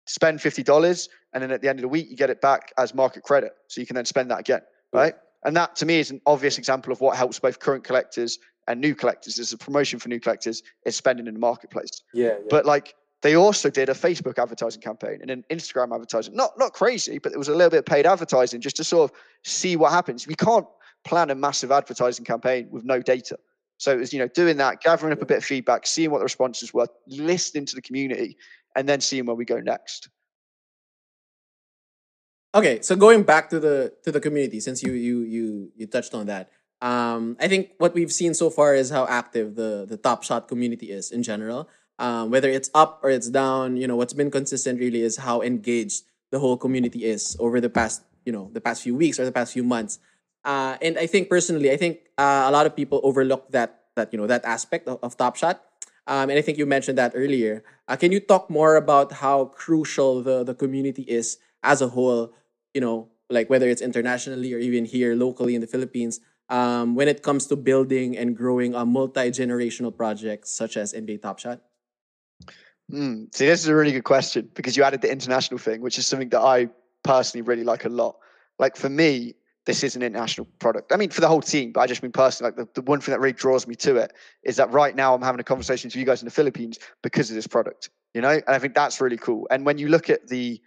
spend 0.05 0.41
fifty 0.41 0.63
dollars 0.63 1.09
and 1.33 1.43
then 1.43 1.51
at 1.51 1.61
the 1.61 1.67
end 1.69 1.79
of 1.79 1.81
the 1.81 1.87
week 1.89 2.07
you 2.09 2.15
get 2.15 2.29
it 2.29 2.41
back 2.41 2.71
as 2.77 2.93
market 2.93 3.23
credit 3.23 3.51
so 3.67 3.81
you 3.81 3.87
can 3.87 3.95
then 3.95 4.05
spend 4.05 4.31
that 4.31 4.39
again 4.39 4.61
right 4.93 5.15
and 5.45 5.55
that 5.55 5.75
to 5.75 5.85
me 5.85 5.99
is 5.99 6.11
an 6.11 6.21
obvious 6.25 6.57
example 6.57 6.91
of 6.93 7.01
what 7.01 7.15
helps 7.17 7.39
both 7.39 7.59
current 7.59 7.83
collectors 7.83 8.39
and 8.67 8.79
new 8.81 8.95
collectors 8.95 9.37
it's 9.39 9.51
a 9.51 9.57
promotion 9.57 9.99
for 9.99 10.07
new 10.09 10.19
collectors 10.19 10.63
is 10.85 10.95
spending 10.95 11.27
in 11.27 11.33
the 11.33 11.39
marketplace 11.39 12.03
Yeah, 12.13 12.27
yeah. 12.27 12.35
but 12.49 12.65
like 12.65 12.95
they 13.23 13.35
also 13.35 13.69
did 13.71 13.89
a 13.89 13.93
Facebook 13.93 14.37
advertising 14.37 14.79
campaign 14.79 15.17
and 15.23 15.31
an 15.31 15.43
Instagram 15.49 15.91
advertising. 15.91 16.35
Not 16.35 16.51
not 16.55 16.73
crazy, 16.73 17.17
but 17.17 17.31
it 17.31 17.37
was 17.39 17.47
a 17.47 17.55
little 17.55 17.71
bit 17.71 17.79
of 17.79 17.85
paid 17.87 18.05
advertising 18.05 18.61
just 18.61 18.75
to 18.75 18.83
sort 18.83 19.09
of 19.09 19.17
see 19.43 19.75
what 19.75 19.91
happens. 19.91 20.27
We 20.27 20.35
can't 20.35 20.67
plan 21.07 21.29
a 21.29 21.35
massive 21.35 21.71
advertising 21.71 22.25
campaign 22.25 22.67
with 22.69 22.83
no 22.83 23.01
data. 23.01 23.37
So 23.77 23.91
it 23.91 23.97
was, 23.97 24.11
you 24.11 24.19
know, 24.19 24.27
doing 24.27 24.57
that, 24.57 24.81
gathering 24.81 25.13
up 25.13 25.21
a 25.21 25.25
bit 25.25 25.37
of 25.37 25.45
feedback, 25.45 25.85
seeing 25.85 26.11
what 26.11 26.19
the 26.19 26.23
responses 26.23 26.73
were, 26.73 26.87
listening 27.07 27.65
to 27.67 27.75
the 27.75 27.81
community, 27.81 28.37
and 28.75 28.89
then 28.89 29.01
seeing 29.01 29.25
where 29.25 29.35
we 29.35 29.45
go 29.45 29.59
next. 29.59 30.09
Okay, 32.55 32.81
so 32.81 32.95
going 32.95 33.23
back 33.23 33.49
to 33.49 33.59
the 33.59 33.93
to 34.03 34.11
the 34.11 34.19
community, 34.19 34.59
since 34.59 34.81
you 34.81 34.93
you 34.93 35.21
you 35.21 35.71
you 35.75 35.85
touched 35.85 36.13
on 36.15 36.25
that, 36.25 36.49
um, 36.81 37.37
I 37.39 37.47
think 37.47 37.71
what 37.77 37.93
we've 37.93 38.11
seen 38.11 38.33
so 38.33 38.49
far 38.49 38.73
is 38.73 38.89
how 38.89 39.05
active 39.05 39.55
the 39.55 39.85
the 39.87 39.97
Top 39.97 40.23
Shot 40.23 40.47
community 40.47 40.91
is 40.91 41.11
in 41.11 41.21
general. 41.21 41.69
Um, 41.99 42.29
whether 42.29 42.49
it's 42.49 42.69
up 42.73 43.01
or 43.03 43.09
it's 43.09 43.29
down, 43.29 43.75
you 43.77 43.87
know, 43.87 43.95
what's 43.95 44.13
been 44.13 44.29
consistent 44.29 44.79
really 44.79 45.01
is 45.01 45.17
how 45.17 45.41
engaged 45.41 46.03
the 46.31 46.39
whole 46.39 46.57
community 46.57 47.05
is 47.05 47.35
over 47.39 47.59
the 47.59 47.69
past, 47.69 48.03
you 48.25 48.31
know, 48.31 48.49
the 48.53 48.61
past 48.61 48.83
few 48.83 48.95
weeks 48.95 49.19
or 49.19 49.25
the 49.25 49.31
past 49.31 49.53
few 49.53 49.63
months. 49.63 49.97
Uh, 50.47 50.79
and 50.81 50.97
I 50.97 51.05
think 51.05 51.27
personally, 51.27 51.69
I 51.69 51.77
think 51.77 52.07
uh, 52.17 52.47
a 52.47 52.51
lot 52.51 52.65
of 52.65 52.73
people 52.73 53.01
overlook 53.03 53.51
that 53.51 53.91
that 53.99 54.15
you 54.15 54.17
know 54.17 54.27
that 54.27 54.45
aspect 54.45 54.87
of, 54.87 54.97
of 55.03 55.17
Top 55.19 55.35
Shot. 55.35 55.61
Um, 56.07 56.31
and 56.31 56.39
I 56.39 56.41
think 56.41 56.57
you 56.57 56.65
mentioned 56.65 56.97
that 56.97 57.11
earlier. 57.15 57.67
Uh, 57.89 57.97
can 57.97 58.13
you 58.13 58.21
talk 58.21 58.49
more 58.49 58.79
about 58.79 59.11
how 59.11 59.51
crucial 59.51 60.23
the 60.23 60.47
the 60.47 60.55
community 60.55 61.03
is 61.03 61.37
as 61.63 61.83
a 61.83 61.91
whole? 61.91 62.31
You 62.73 62.79
know, 62.79 63.11
like 63.29 63.49
whether 63.49 63.67
it's 63.67 63.83
internationally 63.83 64.55
or 64.55 64.59
even 64.59 64.85
here 64.85 65.15
locally 65.19 65.53
in 65.53 65.59
the 65.59 65.67
Philippines, 65.67 66.23
um, 66.47 66.95
when 66.95 67.11
it 67.11 67.23
comes 67.23 67.47
to 67.47 67.59
building 67.59 68.15
and 68.15 68.31
growing 68.31 68.73
a 68.73 68.85
multi 68.85 69.27
generational 69.35 69.91
project 69.91 70.47
such 70.47 70.77
as 70.77 70.93
NBA 70.93 71.21
Top 71.21 71.39
Shot. 71.43 71.59
Hmm. 72.89 73.27
See, 73.35 73.51
this 73.51 73.59
is 73.59 73.67
a 73.67 73.75
really 73.75 73.91
good 73.91 74.07
question 74.07 74.47
because 74.55 74.77
you 74.77 74.83
added 74.83 75.01
the 75.01 75.11
international 75.11 75.59
thing, 75.59 75.81
which 75.81 75.99
is 75.99 76.07
something 76.07 76.29
that 76.29 76.39
I 76.39 76.69
personally 77.03 77.43
really 77.43 77.65
like 77.65 77.83
a 77.83 77.89
lot. 77.91 78.15
Like 78.59 78.77
for 78.77 78.87
me, 78.87 79.35
this 79.67 79.83
is 79.83 79.95
an 79.97 80.01
international 80.01 80.47
product. 80.59 80.93
I 80.93 80.95
mean, 80.95 81.09
for 81.09 81.21
the 81.21 81.27
whole 81.27 81.41
team, 81.41 81.73
but 81.73 81.81
I 81.81 81.87
just 81.87 82.01
mean 82.01 82.13
personally, 82.13 82.51
like 82.51 82.55
the, 82.55 82.81
the 82.81 82.89
one 82.89 83.01
thing 83.01 83.11
that 83.11 83.19
really 83.19 83.33
draws 83.33 83.67
me 83.67 83.75
to 83.75 83.97
it 83.97 84.13
is 84.43 84.55
that 84.55 84.71
right 84.71 84.95
now 84.95 85.13
I'm 85.13 85.21
having 85.21 85.41
a 85.41 85.43
conversation 85.43 85.89
with 85.89 85.95
you 85.97 86.05
guys 86.05 86.21
in 86.21 86.25
the 86.25 86.31
Philippines 86.31 86.79
because 87.03 87.29
of 87.29 87.35
this 87.35 87.47
product, 87.47 87.89
you 88.13 88.21
know? 88.21 88.31
And 88.31 88.43
I 88.47 88.59
think 88.59 88.73
that's 88.73 89.01
really 89.01 89.17
cool. 89.17 89.45
And 89.51 89.65
when 89.65 89.77
you 89.77 89.89
look 89.89 90.09
at 90.09 90.27
the 90.29 90.61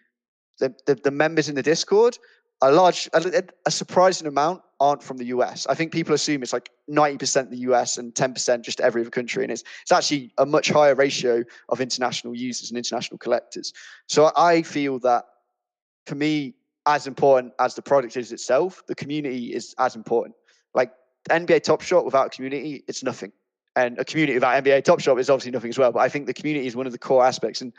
the, 0.58 0.74
the, 0.84 0.94
the 0.94 1.10
members 1.10 1.48
in 1.48 1.54
the 1.54 1.62
Discord, 1.62 2.18
a 2.60 2.70
large, 2.70 3.08
a, 3.14 3.42
a 3.66 3.70
surprising 3.70 4.26
amount 4.26 4.60
aren't 4.78 5.02
from 5.02 5.16
the 5.16 5.24
US. 5.26 5.66
I 5.66 5.74
think 5.74 5.90
people 5.90 6.14
assume 6.14 6.42
it's 6.42 6.52
like 6.52 6.68
90% 6.90 7.48
the 7.48 7.56
US 7.70 7.96
and 7.96 8.14
10% 8.14 8.62
just 8.62 8.80
every 8.80 9.00
other 9.00 9.10
country. 9.10 9.42
And 9.42 9.50
it's, 9.50 9.64
it's 9.82 9.92
actually 9.92 10.32
a 10.36 10.44
much 10.44 10.68
higher 10.68 10.94
ratio 10.94 11.42
of 11.70 11.80
international 11.80 12.36
users 12.36 12.70
and 12.70 12.76
international 12.76 13.16
collectors. 13.16 13.72
So 14.06 14.32
I 14.36 14.60
feel 14.60 14.98
that 15.00 15.24
for 16.06 16.14
me, 16.14 16.54
as 16.86 17.06
important 17.06 17.52
as 17.58 17.74
the 17.74 17.82
product 17.82 18.16
is 18.16 18.32
itself, 18.32 18.82
the 18.86 18.94
community 18.94 19.54
is 19.54 19.74
as 19.78 19.96
important. 19.96 20.34
Like 20.74 20.92
NBA 21.28 21.62
Top 21.62 21.82
Shot 21.82 22.04
without 22.04 22.26
a 22.26 22.30
community, 22.30 22.84
it's 22.88 23.02
nothing. 23.02 23.32
And 23.76 23.98
a 23.98 24.04
community 24.04 24.34
without 24.34 24.62
NBA 24.64 24.84
Top 24.84 25.00
Shot 25.00 25.18
is 25.18 25.30
obviously 25.30 25.52
nothing 25.52 25.68
as 25.68 25.78
well. 25.78 25.92
But 25.92 26.00
I 26.00 26.08
think 26.08 26.26
the 26.26 26.34
community 26.34 26.66
is 26.66 26.74
one 26.74 26.86
of 26.86 26.92
the 26.92 26.98
core 26.98 27.24
aspects. 27.24 27.60
And 27.60 27.72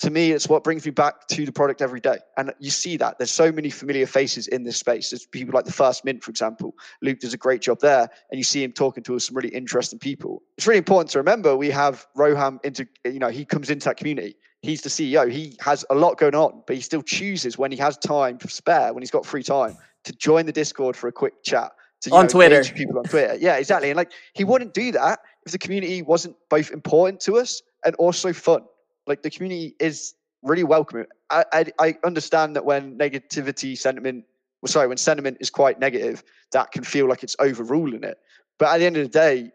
to 0.00 0.10
me, 0.10 0.32
it's 0.32 0.48
what 0.48 0.64
brings 0.64 0.86
me 0.86 0.92
back 0.92 1.26
to 1.28 1.44
the 1.44 1.52
product 1.52 1.82
every 1.82 2.00
day. 2.00 2.18
And 2.38 2.52
you 2.58 2.70
see 2.70 2.96
that 2.96 3.18
there's 3.18 3.30
so 3.30 3.52
many 3.52 3.68
familiar 3.68 4.06
faces 4.06 4.48
in 4.48 4.62
this 4.62 4.78
space. 4.78 5.10
There's 5.10 5.26
people 5.26 5.54
like 5.54 5.66
the 5.66 5.72
First 5.72 6.06
Mint, 6.06 6.22
for 6.24 6.30
example. 6.30 6.74
Luke 7.02 7.18
does 7.18 7.34
a 7.34 7.36
great 7.36 7.60
job 7.60 7.80
there, 7.80 8.08
and 8.30 8.38
you 8.38 8.44
see 8.44 8.64
him 8.64 8.72
talking 8.72 9.02
to 9.04 9.18
some 9.18 9.36
really 9.36 9.50
interesting 9.50 9.98
people. 9.98 10.42
It's 10.56 10.66
really 10.66 10.78
important 10.78 11.10
to 11.10 11.18
remember 11.18 11.54
we 11.54 11.70
have 11.70 12.06
Roham 12.16 12.64
into, 12.64 12.88
you 13.04 13.18
know, 13.18 13.28
he 13.28 13.44
comes 13.44 13.68
into 13.68 13.84
that 13.86 13.98
community. 13.98 14.36
He's 14.62 14.82
the 14.82 14.90
CEO. 14.90 15.30
He 15.30 15.56
has 15.60 15.84
a 15.90 15.94
lot 15.94 16.18
going 16.18 16.34
on, 16.34 16.62
but 16.66 16.76
he 16.76 16.82
still 16.82 17.02
chooses 17.02 17.56
when 17.56 17.72
he 17.72 17.78
has 17.78 17.96
time 17.96 18.36
to 18.38 18.48
spare, 18.48 18.92
when 18.92 19.02
he's 19.02 19.10
got 19.10 19.24
free 19.24 19.42
time, 19.42 19.76
to 20.04 20.12
join 20.12 20.46
the 20.46 20.52
Discord 20.52 20.96
for 20.96 21.08
a 21.08 21.12
quick 21.12 21.42
chat. 21.42 21.72
To, 22.02 22.10
On 22.12 22.24
know, 22.24 22.28
Twitter. 22.28 22.56
engage 22.56 22.74
people 22.74 22.98
on 22.98 23.04
Twitter. 23.04 23.36
Yeah, 23.38 23.56
exactly. 23.56 23.90
And 23.90 23.96
like 23.96 24.12
he 24.34 24.44
wouldn't 24.44 24.72
do 24.74 24.92
that 24.92 25.20
if 25.44 25.52
the 25.52 25.58
community 25.58 26.02
wasn't 26.02 26.36
both 26.48 26.70
important 26.70 27.20
to 27.22 27.36
us 27.38 27.62
and 27.84 27.94
also 27.96 28.32
fun. 28.32 28.62
Like 29.06 29.22
the 29.22 29.30
community 29.30 29.74
is 29.80 30.14
really 30.42 30.64
welcoming. 30.64 31.06
I, 31.30 31.44
I, 31.52 31.64
I 31.78 31.98
understand 32.04 32.56
that 32.56 32.64
when 32.64 32.96
negativity 32.98 33.76
sentiment, 33.76 34.24
well, 34.62 34.68
sorry, 34.68 34.88
when 34.88 34.96
sentiment 34.96 35.38
is 35.40 35.50
quite 35.50 35.78
negative, 35.78 36.22
that 36.52 36.72
can 36.72 36.84
feel 36.84 37.06
like 37.06 37.22
it's 37.22 37.36
overruling 37.38 38.04
it. 38.04 38.18
But 38.58 38.68
at 38.68 38.78
the 38.78 38.86
end 38.86 38.96
of 38.96 39.02
the 39.04 39.08
day, 39.08 39.52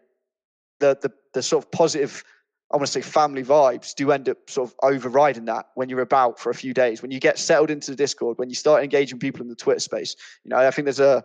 the 0.80 0.98
the, 1.00 1.12
the 1.32 1.42
sort 1.42 1.64
of 1.64 1.70
positive, 1.70 2.22
I 2.72 2.76
want 2.76 2.86
to 2.86 2.92
say 2.92 3.00
family 3.00 3.44
vibes 3.44 3.94
do 3.94 4.10
end 4.10 4.28
up 4.28 4.50
sort 4.50 4.68
of 4.68 4.74
overriding 4.82 5.44
that 5.44 5.66
when 5.76 5.88
you're 5.88 6.00
about 6.00 6.40
for 6.40 6.50
a 6.50 6.54
few 6.54 6.74
days. 6.74 7.00
When 7.00 7.12
you 7.12 7.20
get 7.20 7.38
settled 7.38 7.70
into 7.70 7.92
the 7.92 7.96
Discord, 7.96 8.38
when 8.38 8.48
you 8.48 8.56
start 8.56 8.82
engaging 8.82 9.20
people 9.20 9.42
in 9.42 9.48
the 9.48 9.54
Twitter 9.54 9.78
space, 9.80 10.16
you 10.42 10.50
know, 10.50 10.56
I 10.56 10.70
think 10.72 10.86
there's 10.86 11.00
a 11.00 11.24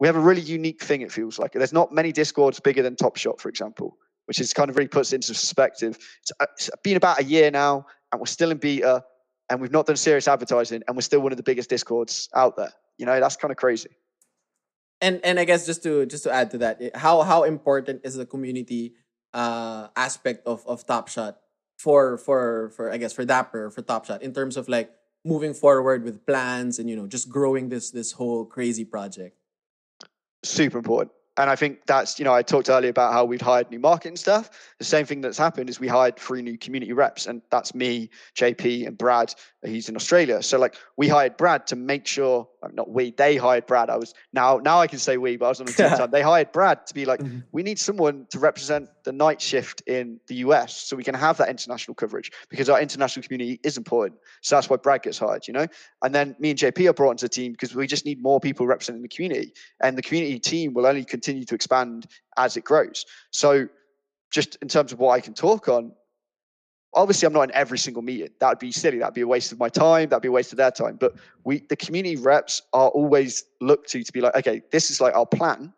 we 0.00 0.06
have 0.06 0.16
a 0.16 0.20
really 0.20 0.40
unique 0.40 0.82
thing. 0.82 1.02
It 1.02 1.12
feels 1.12 1.38
like 1.38 1.52
there's 1.52 1.72
not 1.72 1.92
many 1.92 2.12
Discords 2.12 2.60
bigger 2.60 2.82
than 2.82 2.96
Top 2.96 3.16
Shot, 3.16 3.40
for 3.40 3.48
example. 3.48 3.98
which 4.28 4.40
is 4.40 4.52
kind 4.52 4.68
of 4.68 4.76
really 4.76 4.88
puts 4.88 5.14
into 5.14 5.28
perspective. 5.28 5.98
It's, 6.20 6.32
uh, 6.38 6.46
it's 6.52 6.70
been 6.84 6.98
about 6.98 7.18
a 7.18 7.24
year 7.24 7.50
now, 7.50 7.86
and 8.12 8.20
we're 8.20 8.26
still 8.26 8.50
in 8.50 8.58
beta, 8.58 9.02
and 9.48 9.58
we've 9.58 9.72
not 9.72 9.86
done 9.86 9.96
serious 9.96 10.28
advertising, 10.28 10.82
and 10.86 10.96
we're 10.96 11.00
still 11.00 11.20
one 11.20 11.32
of 11.32 11.38
the 11.38 11.42
biggest 11.42 11.70
discords 11.70 12.28
out 12.34 12.54
there. 12.54 12.70
You 12.98 13.06
know, 13.06 13.18
that's 13.20 13.36
kind 13.36 13.50
of 13.50 13.56
crazy. 13.56 13.88
And 15.00 15.20
and 15.24 15.40
I 15.40 15.44
guess 15.44 15.64
just 15.64 15.82
to 15.84 16.04
just 16.04 16.24
to 16.24 16.30
add 16.30 16.50
to 16.50 16.58
that, 16.58 16.94
how 16.94 17.22
how 17.22 17.44
important 17.44 18.02
is 18.04 18.16
the 18.16 18.26
community 18.26 18.92
uh 19.34 19.88
aspect 19.96 20.46
of 20.46 20.66
of 20.66 20.86
Top 20.86 21.08
Shot 21.08 21.38
for 21.76 22.18
for 22.18 22.70
for 22.74 22.90
I 22.90 22.96
guess 22.96 23.12
for 23.12 23.24
Dapper 23.24 23.70
for 23.70 23.82
Top 23.82 24.04
Shot 24.06 24.22
in 24.22 24.32
terms 24.32 24.56
of 24.56 24.68
like 24.68 24.90
moving 25.24 25.52
forward 25.54 26.04
with 26.04 26.24
plans 26.26 26.78
and 26.78 26.88
you 26.88 26.96
know 26.96 27.06
just 27.06 27.28
growing 27.28 27.68
this 27.68 27.90
this 27.90 28.12
whole 28.12 28.44
crazy 28.44 28.84
project. 28.84 29.36
Super 30.44 30.78
important. 30.78 31.12
And 31.36 31.48
I 31.48 31.54
think 31.54 31.86
that's, 31.86 32.18
you 32.18 32.24
know, 32.24 32.34
I 32.34 32.42
talked 32.42 32.68
earlier 32.68 32.90
about 32.90 33.12
how 33.12 33.24
we've 33.24 33.40
hired 33.40 33.70
new 33.70 33.78
marketing 33.78 34.16
staff. 34.16 34.50
The 34.80 34.84
same 34.84 35.06
thing 35.06 35.20
that's 35.20 35.38
happened 35.38 35.70
is 35.70 35.78
we 35.78 35.86
hired 35.86 36.16
three 36.16 36.42
new 36.42 36.58
community 36.58 36.92
reps, 36.92 37.28
and 37.28 37.42
that's 37.50 37.76
me, 37.76 38.10
JP, 38.34 38.88
and 38.88 38.98
Brad. 38.98 39.32
He's 39.64 39.88
in 39.88 39.94
Australia. 39.94 40.42
So 40.42 40.58
like 40.58 40.74
we 40.96 41.06
hired 41.06 41.36
Brad 41.36 41.68
to 41.68 41.76
make 41.76 42.08
sure, 42.08 42.48
uh, 42.60 42.68
not 42.72 42.90
we, 42.90 43.12
they 43.12 43.36
hired 43.36 43.66
Brad. 43.66 43.88
I 43.88 43.96
was 43.98 44.14
now 44.32 44.58
now 44.58 44.80
I 44.80 44.88
can 44.88 44.98
say 44.98 45.16
we, 45.16 45.36
but 45.36 45.46
I 45.46 45.48
was 45.50 45.60
on 45.60 45.66
the 45.66 45.72
team 45.72 45.90
time. 45.96 46.10
They 46.10 46.22
hired 46.22 46.50
Brad 46.50 46.88
to 46.88 46.94
be 46.94 47.04
like, 47.04 47.20
Mhm. 47.20 47.44
we 47.52 47.62
need 47.62 47.78
someone 47.78 48.26
to 48.30 48.40
represent 48.40 48.88
the 49.08 49.12
night 49.12 49.40
shift 49.40 49.80
in 49.86 50.20
the 50.26 50.34
US 50.34 50.76
so 50.76 50.94
we 50.94 51.02
can 51.02 51.14
have 51.14 51.38
that 51.38 51.48
international 51.48 51.94
coverage 51.94 52.30
because 52.50 52.68
our 52.68 52.78
international 52.78 53.22
community 53.22 53.58
is 53.64 53.78
important. 53.78 54.20
So 54.42 54.54
that's 54.54 54.68
why 54.68 54.76
Brad 54.76 55.02
gets 55.02 55.18
hired, 55.18 55.48
you 55.48 55.54
know? 55.54 55.66
And 56.02 56.14
then 56.14 56.36
me 56.38 56.50
and 56.50 56.58
JP 56.58 56.90
are 56.90 56.92
brought 56.92 57.12
into 57.12 57.24
the 57.24 57.30
team 57.30 57.52
because 57.52 57.74
we 57.74 57.86
just 57.86 58.04
need 58.04 58.22
more 58.22 58.38
people 58.38 58.66
representing 58.66 59.00
the 59.00 59.08
community. 59.08 59.54
And 59.80 59.96
the 59.96 60.02
community 60.02 60.38
team 60.38 60.74
will 60.74 60.84
only 60.84 61.06
continue 61.06 61.46
to 61.46 61.54
expand 61.54 62.06
as 62.36 62.58
it 62.58 62.64
grows. 62.64 63.06
So 63.30 63.66
just 64.30 64.56
in 64.56 64.68
terms 64.68 64.92
of 64.92 64.98
what 64.98 65.12
I 65.12 65.20
can 65.20 65.32
talk 65.32 65.70
on, 65.70 65.92
obviously 66.92 67.24
I'm 67.24 67.32
not 67.32 67.44
in 67.44 67.52
every 67.54 67.78
single 67.78 68.02
meeting. 68.02 68.28
That 68.40 68.50
would 68.50 68.58
be 68.58 68.72
silly. 68.72 68.98
That'd 68.98 69.14
be 69.14 69.22
a 69.22 69.26
waste 69.26 69.52
of 69.52 69.58
my 69.58 69.70
time. 69.70 70.10
That'd 70.10 70.20
be 70.20 70.28
a 70.28 70.32
waste 70.32 70.52
of 70.52 70.58
their 70.58 70.70
time. 70.70 70.98
But 71.00 71.14
we 71.44 71.60
the 71.70 71.76
community 71.76 72.16
reps 72.16 72.60
are 72.74 72.90
always 72.90 73.44
looked 73.62 73.88
to 73.92 74.04
to 74.04 74.12
be 74.12 74.20
like, 74.20 74.36
okay, 74.36 74.60
this 74.70 74.90
is 74.90 75.00
like 75.00 75.14
our 75.14 75.24
plan. 75.24 75.72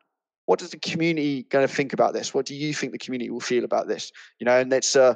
What 0.50 0.58
does 0.58 0.70
the 0.70 0.80
community 0.80 1.44
going 1.44 1.64
to 1.64 1.72
think 1.72 1.92
about 1.92 2.12
this? 2.12 2.34
What 2.34 2.44
do 2.44 2.56
you 2.56 2.74
think 2.74 2.90
the 2.90 2.98
community 2.98 3.30
will 3.30 3.38
feel 3.38 3.62
about 3.62 3.86
this? 3.86 4.10
You 4.40 4.46
know, 4.46 4.58
and 4.58 4.72
it's 4.72 4.96
uh 4.96 5.14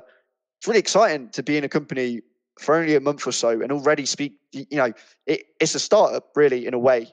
it's 0.61 0.69
really 0.69 0.79
exciting 0.79 1.29
to 1.31 1.43
be 1.43 1.57
in 1.57 1.65
a 1.65 1.69
company 1.69 2.21
for 2.61 2.77
only 2.77 2.95
a 2.95 3.01
month 3.01 3.27
or 3.27 3.33
so 3.33 3.49
and 3.61 3.73
already 3.73 4.07
speak. 4.07 4.35
You 4.53 4.65
know, 4.71 4.93
it, 5.27 5.47
it's 5.59 5.75
a 5.75 5.81
startup 5.81 6.29
really 6.37 6.69
in 6.69 6.73
a 6.73 6.79
way. 6.79 7.13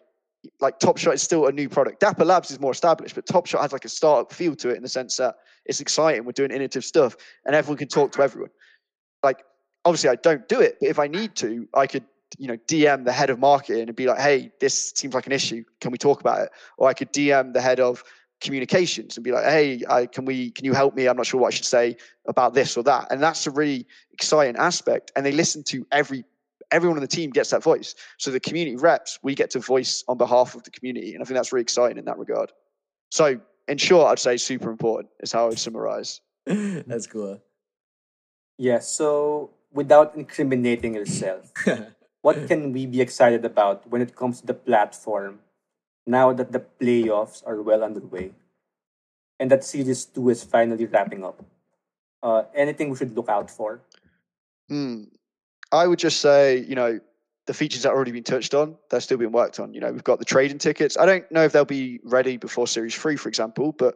Like 0.59 0.77
Top 0.77 0.99
Shot 0.99 1.15
is 1.15 1.23
still 1.23 1.47
a 1.47 1.51
new 1.51 1.67
product. 1.67 1.99
Dapper 1.99 2.23
Labs 2.23 2.51
is 2.51 2.59
more 2.59 2.71
established, 2.71 3.15
but 3.15 3.25
Top 3.25 3.47
Shot 3.47 3.63
has 3.63 3.73
like 3.73 3.85
a 3.85 3.89
startup 3.89 4.31
feel 4.31 4.55
to 4.57 4.69
it 4.69 4.77
in 4.77 4.83
the 4.83 4.89
sense 4.89 5.17
that 5.17 5.37
it's 5.65 5.81
exciting. 5.81 6.23
We're 6.23 6.33
doing 6.33 6.51
innovative 6.51 6.85
stuff, 6.85 7.17
and 7.47 7.55
everyone 7.55 7.79
can 7.79 7.87
talk 7.87 8.11
to 8.11 8.21
everyone. 8.21 8.51
Like, 9.23 9.43
obviously, 9.83 10.11
I 10.11 10.15
don't 10.17 10.47
do 10.47 10.61
it, 10.61 10.77
but 10.79 10.89
if 10.89 10.99
I 10.99 11.07
need 11.07 11.33
to, 11.37 11.67
I 11.73 11.87
could, 11.87 12.05
you 12.37 12.47
know, 12.47 12.57
DM 12.67 13.05
the 13.05 13.11
head 13.11 13.29
of 13.29 13.39
marketing 13.39 13.87
and 13.87 13.95
be 13.95 14.05
like, 14.05 14.19
"Hey, 14.19 14.51
this 14.59 14.93
seems 14.95 15.13
like 15.13 15.25
an 15.25 15.31
issue. 15.31 15.63
Can 15.79 15.91
we 15.91 15.97
talk 15.97 16.19
about 16.21 16.39
it?" 16.41 16.49
Or 16.77 16.87
I 16.87 16.93
could 16.93 17.11
DM 17.11 17.53
the 17.53 17.61
head 17.61 17.79
of 17.79 18.03
communications 18.39 19.17
and 19.17 19.23
be 19.23 19.31
like, 19.31 19.45
"Hey, 19.45 19.83
I, 19.89 20.05
can 20.05 20.25
we? 20.25 20.51
Can 20.51 20.65
you 20.65 20.73
help 20.73 20.95
me? 20.95 21.07
I'm 21.07 21.17
not 21.17 21.25
sure 21.25 21.39
what 21.39 21.53
I 21.53 21.55
should 21.55 21.65
say 21.65 21.97
about 22.27 22.53
this 22.53 22.77
or 22.77 22.83
that." 22.83 23.07
And 23.11 23.21
that's 23.21 23.45
a 23.47 23.51
really 23.51 23.87
exciting 24.11 24.55
aspect. 24.57 25.11
And 25.15 25.25
they 25.25 25.31
listen 25.31 25.63
to 25.65 25.85
every 25.91 26.23
everyone 26.71 26.97
on 26.97 27.01
the 27.01 27.07
team 27.07 27.29
gets 27.29 27.49
that 27.51 27.61
voice. 27.63 27.95
So 28.17 28.31
the 28.31 28.39
community 28.39 28.77
reps, 28.77 29.19
we 29.21 29.35
get 29.35 29.51
to 29.51 29.59
voice 29.59 30.03
on 30.07 30.17
behalf 30.17 30.55
of 30.55 30.63
the 30.63 30.71
community, 30.71 31.13
and 31.13 31.21
I 31.21 31.25
think 31.25 31.35
that's 31.35 31.51
really 31.51 31.63
exciting 31.63 31.97
in 31.97 32.05
that 32.05 32.17
regard. 32.17 32.51
So, 33.09 33.39
in 33.67 33.77
short, 33.77 34.07
I'd 34.07 34.19
say 34.19 34.37
super 34.37 34.71
important 34.71 35.09
is 35.19 35.31
how 35.31 35.45
I 35.45 35.49
would 35.49 35.59
summarize. 35.59 36.21
That's 36.45 37.07
cool. 37.07 37.41
Yeah, 38.57 38.79
so 38.79 39.51
without 39.71 40.15
incriminating 40.15 40.95
yourself, 40.95 41.51
what 42.21 42.47
can 42.47 42.71
we 42.71 42.85
be 42.85 43.01
excited 43.01 43.45
about 43.45 43.89
when 43.89 44.01
it 44.01 44.15
comes 44.15 44.41
to 44.41 44.47
the 44.47 44.53
platform 44.53 45.39
now 46.05 46.33
that 46.33 46.51
the 46.51 46.63
playoffs 46.79 47.45
are 47.45 47.61
well 47.61 47.83
underway 47.83 48.31
and 49.39 49.49
that 49.49 49.63
series 49.63 50.05
two 50.05 50.29
is 50.29 50.43
finally 50.43 50.85
wrapping 50.85 51.23
up? 51.23 51.43
Uh, 52.21 52.43
anything 52.53 52.89
we 52.89 52.97
should 52.97 53.15
look 53.15 53.29
out 53.29 53.49
for? 53.49 53.81
Hmm. 54.69 55.05
I 55.71 55.87
would 55.87 55.99
just 55.99 56.21
say, 56.21 56.57
you 56.57 56.75
know, 56.75 56.99
the 57.47 57.53
features 57.53 57.81
that 57.83 57.89
have 57.89 57.95
already 57.95 58.11
been 58.11 58.23
touched 58.23 58.53
on, 58.53 58.75
they're 58.89 58.99
still 58.99 59.17
being 59.17 59.31
worked 59.31 59.59
on. 59.59 59.73
You 59.73 59.81
know, 59.81 59.91
we've 59.91 60.03
got 60.03 60.19
the 60.19 60.25
trading 60.25 60.59
tickets. 60.59 60.97
I 60.97 61.05
don't 61.05 61.29
know 61.31 61.43
if 61.43 61.53
they'll 61.53 61.65
be 61.65 61.99
ready 62.03 62.37
before 62.37 62.67
Series 62.67 62.95
3, 62.95 63.15
for 63.15 63.29
example, 63.29 63.71
but 63.71 63.95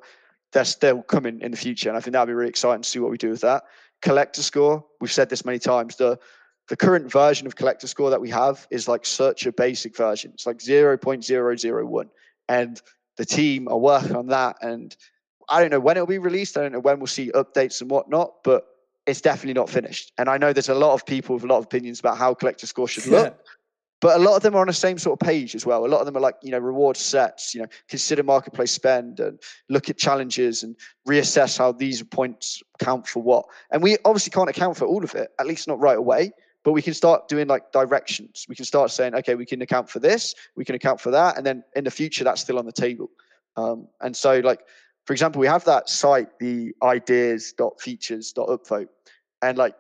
they're 0.52 0.66
still 0.66 1.04
coming 1.04 1.42
in 1.42 1.52
the 1.52 1.58
future. 1.58 1.90
And 1.90 1.98
I 1.98 2.02
think 2.02 2.14
that'll 2.14 2.26
be 2.26 2.34
really 2.34 2.50
exciting 2.50 2.82
to 2.82 2.90
see 2.90 3.00
what 3.00 3.12
we 3.12 3.18
do 3.18 3.30
with 3.30 3.42
that. 3.42 3.64
Collector 4.02 4.42
score, 4.42 4.84
we've 5.00 5.12
said 5.12 5.30
this 5.30 5.46
many 5.46 5.60
times. 5.60 5.98
The 5.98 6.18
the 6.68 6.76
current 6.76 7.12
version 7.12 7.46
of 7.48 7.56
collector 7.56 7.88
score 7.88 8.10
that 8.10 8.22
we 8.22 8.30
have 8.30 8.68
is 8.72 8.88
like 8.88 9.06
such 9.06 9.46
a 9.46 9.52
basic 9.52 9.96
version. 9.96 10.32
It's 10.34 10.46
like 10.46 10.58
0.001. 10.58 12.10
And 12.50 12.82
the 13.18 13.26
team 13.26 13.68
are 13.68 13.78
working 13.78 14.16
on 14.16 14.28
that. 14.28 14.58
And 14.62 14.96
I 15.48 15.62
don't 15.62 15.72
know 15.72 15.80
when 15.80 15.98
it'll 15.98 16.08
be 16.08 16.18
released. 16.18 16.58
I 16.58 16.62
don't 16.62 16.72
know 16.72 16.80
when 16.80 17.00
we'll 17.00 17.08
see 17.08 17.32
updates 17.32 17.82
and 17.82 17.90
whatnot, 17.90 18.44
but 18.44 18.66
it's 19.06 19.22
definitely 19.22 19.54
not 19.54 19.70
finished. 19.70 20.12
And 20.18 20.30
I 20.30 20.38
know 20.38 20.54
there's 20.54 20.70
a 20.70 20.76
lot 20.76 20.94
of 20.94 21.06
people 21.06 21.36
with 21.36 21.44
a 21.44 21.48
lot 21.48 21.60
of 21.60 21.66
opinions 21.66 22.00
about 22.00 22.18
how 22.18 22.34
collector 22.34 22.66
score 22.66 22.88
should 22.88 23.06
look, 23.06 23.38
but 24.02 24.20
a 24.20 24.24
lot 24.24 24.36
of 24.36 24.42
them 24.42 24.56
are 24.56 24.62
on 24.62 24.68
the 24.68 24.74
same 24.74 24.98
sort 24.98 25.22
of 25.22 25.26
page 25.26 25.54
as 25.54 25.66
well. 25.66 25.86
A 25.86 25.88
lot 25.88 26.00
of 26.00 26.08
them 26.08 26.18
are 26.18 26.22
like, 26.22 26.36
you 26.42 26.50
know, 26.50 26.58
reward 26.58 26.98
sets, 26.98 27.54
you 27.54 27.62
know, 27.62 27.68
consider 27.88 28.24
marketplace 28.24 28.72
spend 28.72 29.20
and 29.20 29.40
look 29.70 29.90
at 29.90 29.98
challenges 29.98 30.64
and 30.64 30.76
reassess 31.08 31.58
how 31.58 31.72
these 31.72 32.02
points 32.02 32.64
count 32.80 33.08
for 33.08 33.22
what. 33.22 33.46
And 33.72 33.84
we 33.84 33.98
obviously 34.04 34.32
can't 34.32 34.50
account 34.50 34.78
for 34.78 34.86
all 34.86 35.04
of 35.04 35.14
it, 35.14 35.30
at 35.40 35.46
least 35.46 35.68
not 35.68 35.80
right 35.80 35.98
away. 35.98 36.32
But 36.66 36.74
we 36.74 36.82
can 36.82 36.94
start 36.94 37.30
doing 37.30 37.48
like 37.48 37.72
directions. 37.72 38.46
We 38.50 38.56
can 38.56 38.66
start 38.66 38.92
saying, 38.92 39.16
okay, 39.16 39.36
we 39.36 39.46
can 39.46 39.62
account 39.62 39.90
for 39.90 40.00
this, 40.00 40.36
we 40.58 40.66
can 40.66 40.76
account 40.76 41.00
for 41.00 41.12
that, 41.12 41.38
and 41.38 41.46
then 41.46 41.64
in 41.76 41.86
the 41.86 41.92
future, 41.92 42.26
that's 42.26 42.42
still 42.42 42.60
on 42.60 42.66
the 42.66 42.74
table. 42.74 43.10
Um, 43.56 43.88
and 44.02 44.18
so, 44.18 44.40
like, 44.40 44.60
for 45.06 45.14
example, 45.14 45.40
we 45.40 45.48
have 45.48 45.64
that 45.66 45.88
site, 45.88 46.40
the 46.40 46.74
ideas.features.upvote. 46.82 48.88
And 49.44 49.58
like, 49.58 49.76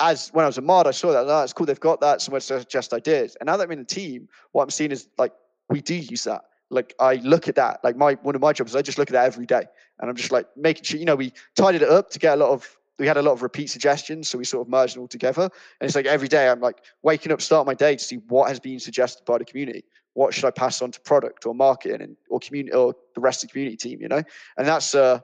as 0.00 0.30
when 0.30 0.44
I 0.44 0.48
was 0.48 0.56
a 0.56 0.62
mod, 0.62 0.86
I 0.86 0.92
saw 0.92 1.12
that. 1.12 1.26
Oh, 1.28 1.42
it's 1.42 1.52
cool. 1.52 1.66
They've 1.66 1.78
got 1.78 2.00
that. 2.00 2.22
Somewhere 2.22 2.40
to 2.40 2.60
suggest 2.60 2.94
ideas. 2.94 3.36
And 3.38 3.46
now 3.46 3.58
that 3.58 3.64
I'm 3.64 3.72
in 3.72 3.80
the 3.80 3.84
team, 3.84 4.28
what 4.52 4.62
I'm 4.62 4.70
seeing 4.70 4.92
is 4.92 5.08
like, 5.18 5.34
we 5.68 5.82
do 5.82 5.94
use 5.94 6.24
that. 6.24 6.44
Like, 6.70 6.94
I 6.98 7.16
look 7.16 7.48
at 7.48 7.56
that. 7.56 7.84
Like, 7.84 7.96
my 7.96 8.14
one 8.22 8.34
of 8.34 8.40
my 8.40 8.54
jobs 8.54 8.72
is 8.72 8.76
I 8.76 8.82
just 8.82 8.96
look 8.96 9.10
at 9.10 9.12
that 9.12 9.26
every 9.26 9.44
day. 9.44 9.64
And 9.98 10.08
I'm 10.08 10.16
just 10.16 10.32
like 10.32 10.46
making 10.56 10.84
sure, 10.84 10.98
you 10.98 11.04
know, 11.04 11.16
we 11.16 11.34
tidied 11.54 11.82
it 11.82 11.90
up 11.90 12.08
to 12.10 12.18
get 12.18 12.32
a 12.32 12.36
lot 12.36 12.50
of, 12.50 12.77
we 12.98 13.06
had 13.06 13.16
a 13.16 13.22
lot 13.22 13.32
of 13.32 13.42
repeat 13.42 13.70
suggestions. 13.70 14.28
So 14.28 14.38
we 14.38 14.44
sort 14.44 14.66
of 14.66 14.70
merged 14.70 14.96
them 14.96 15.02
all 15.02 15.08
together. 15.08 15.42
And 15.42 15.86
it's 15.86 15.94
like 15.94 16.06
every 16.06 16.28
day 16.28 16.48
I'm 16.48 16.60
like 16.60 16.78
waking 17.02 17.32
up, 17.32 17.40
start 17.40 17.66
my 17.66 17.74
day 17.74 17.96
to 17.96 18.04
see 18.04 18.16
what 18.28 18.48
has 18.48 18.58
been 18.58 18.80
suggested 18.80 19.24
by 19.24 19.38
the 19.38 19.44
community 19.44 19.84
what 20.18 20.34
should 20.34 20.44
I 20.44 20.50
pass 20.50 20.82
on 20.82 20.90
to 20.90 21.00
product 21.02 21.46
or 21.46 21.54
marketing 21.54 22.02
and 22.02 22.16
or 22.28 22.40
community 22.40 22.74
or 22.74 22.92
the 23.14 23.20
rest 23.20 23.44
of 23.44 23.48
the 23.48 23.52
community 23.52 23.76
team, 23.76 24.00
you 24.00 24.08
know? 24.08 24.20
And 24.56 24.66
that's 24.66 24.92
uh 24.92 25.20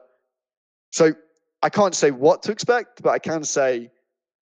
so 0.91 1.13
I 1.61 1.69
can't 1.69 1.93
say 1.93 2.11
what 2.11 2.43
to 2.43 2.51
expect, 2.53 3.03
but 3.03 3.09
I 3.09 3.19
can 3.19 3.43
say 3.43 3.91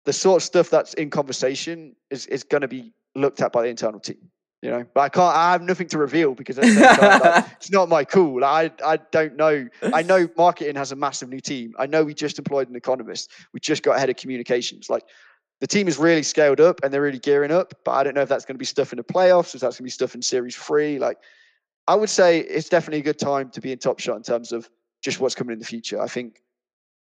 the 0.05 0.13
sort 0.13 0.41
of 0.41 0.43
stuff 0.43 0.69
that's 0.69 0.93
in 0.93 1.09
conversation 1.09 1.93
is 2.09 2.25
is 2.27 2.43
gonna 2.43 2.69
be 2.69 2.93
looked 3.15 3.41
at 3.41 3.51
by 3.51 3.63
the 3.63 3.67
internal 3.67 3.99
team. 3.99 4.31
You 4.61 4.71
know, 4.71 4.85
but 4.93 5.01
I 5.01 5.09
can't. 5.09 5.35
I 5.35 5.51
have 5.53 5.61
nothing 5.61 5.87
to 5.87 5.97
reveal 5.97 6.35
because 6.35 6.59
at 6.59 6.65
the 6.65 6.73
same 6.73 6.95
time, 6.97 7.19
like, 7.21 7.45
it's 7.55 7.71
not 7.71 7.87
my 7.87 8.03
call. 8.03 8.43
I 8.43 8.69
I 8.85 8.97
don't 9.11 9.37
know. 9.37 9.69
I 9.93 10.01
know 10.01 10.27
marketing 10.37 10.75
has 10.75 10.91
a 10.91 10.97
massive 10.97 11.29
new 11.29 11.39
team. 11.39 11.73
I 11.79 11.85
know 11.85 12.03
we 12.03 12.13
just 12.13 12.37
employed 12.37 12.69
an 12.69 12.75
economist. 12.75 13.31
We 13.53 13.61
just 13.61 13.83
got 13.83 13.95
ahead 13.95 14.09
of 14.09 14.17
communications. 14.17 14.89
Like 14.89 15.03
the 15.61 15.67
team 15.67 15.87
is 15.87 15.97
really 15.97 16.23
scaled 16.23 16.59
up 16.59 16.81
and 16.83 16.93
they're 16.93 17.01
really 17.01 17.19
gearing 17.19 17.51
up. 17.51 17.73
But 17.85 17.91
I 17.91 18.03
don't 18.03 18.15
know 18.15 18.21
if 18.21 18.29
that's 18.29 18.43
going 18.43 18.55
to 18.55 18.59
be 18.59 18.65
stuff 18.65 18.91
in 18.91 18.97
the 18.97 19.03
playoffs, 19.03 19.55
or 19.55 19.59
that's 19.59 19.77
going 19.77 19.77
to 19.77 19.83
be 19.83 19.89
stuff 19.89 20.13
in 20.13 20.21
Series 20.21 20.57
Three. 20.57 20.99
Like, 20.99 21.19
I 21.87 21.95
would 21.95 22.09
say 22.09 22.39
it's 22.39 22.67
definitely 22.67 22.99
a 22.99 23.03
good 23.03 23.19
time 23.19 23.49
to 23.51 23.61
be 23.61 23.71
in 23.71 23.79
Top 23.79 23.99
Shot 23.99 24.17
in 24.17 24.23
terms 24.23 24.51
of 24.51 24.69
just 25.01 25.21
what's 25.21 25.35
coming 25.35 25.53
in 25.53 25.59
the 25.59 25.65
future. 25.65 26.01
I 26.01 26.07
think 26.07 26.41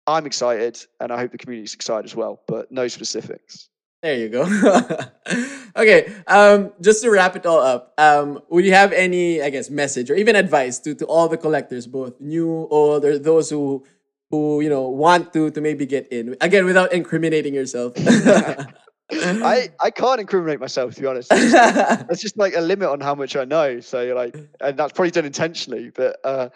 I'm 0.06 0.24
excited, 0.24 0.84
and 1.00 1.12
I 1.12 1.18
hope 1.18 1.32
the 1.32 1.38
community 1.38 1.64
is 1.64 1.74
excited 1.74 2.06
as 2.06 2.16
well. 2.16 2.40
But 2.48 2.72
no 2.72 2.88
specifics. 2.88 3.68
There 4.02 4.16
you 4.16 4.28
go. 4.28 4.42
okay. 5.76 6.12
Um, 6.26 6.72
just 6.80 7.02
to 7.02 7.10
wrap 7.10 7.36
it 7.36 7.46
all 7.46 7.60
up, 7.60 7.94
um, 7.98 8.40
would 8.50 8.64
you 8.64 8.72
have 8.72 8.92
any, 8.92 9.40
I 9.40 9.48
guess, 9.50 9.70
message 9.70 10.10
or 10.10 10.16
even 10.16 10.34
advice 10.34 10.80
to, 10.80 10.94
to 10.96 11.06
all 11.06 11.28
the 11.28 11.36
collectors, 11.36 11.86
both 11.86 12.20
new, 12.20 12.66
old, 12.70 13.04
or 13.04 13.18
those 13.18 13.48
who 13.50 13.84
who 14.30 14.60
you 14.62 14.70
know 14.70 14.88
want 14.88 15.32
to 15.34 15.50
to 15.50 15.60
maybe 15.60 15.86
get 15.86 16.10
in 16.10 16.36
again 16.40 16.64
without 16.64 16.92
incriminating 16.92 17.54
yourself? 17.54 17.92
I 19.12 19.68
I 19.80 19.90
can't 19.90 20.20
incriminate 20.20 20.58
myself 20.58 20.96
to 20.96 21.00
be 21.00 21.06
honest. 21.06 21.28
That's 21.28 22.20
just, 22.26 22.36
like 22.36 22.56
a 22.56 22.60
limit 22.60 22.88
on 22.88 23.00
how 23.00 23.14
much 23.14 23.36
I 23.36 23.44
know. 23.44 23.78
So 23.78 24.00
you're 24.02 24.16
like, 24.16 24.34
and 24.60 24.76
that's 24.76 24.92
probably 24.92 25.12
done 25.12 25.26
intentionally. 25.26 25.90
But 25.94 26.16
uh, 26.24 26.48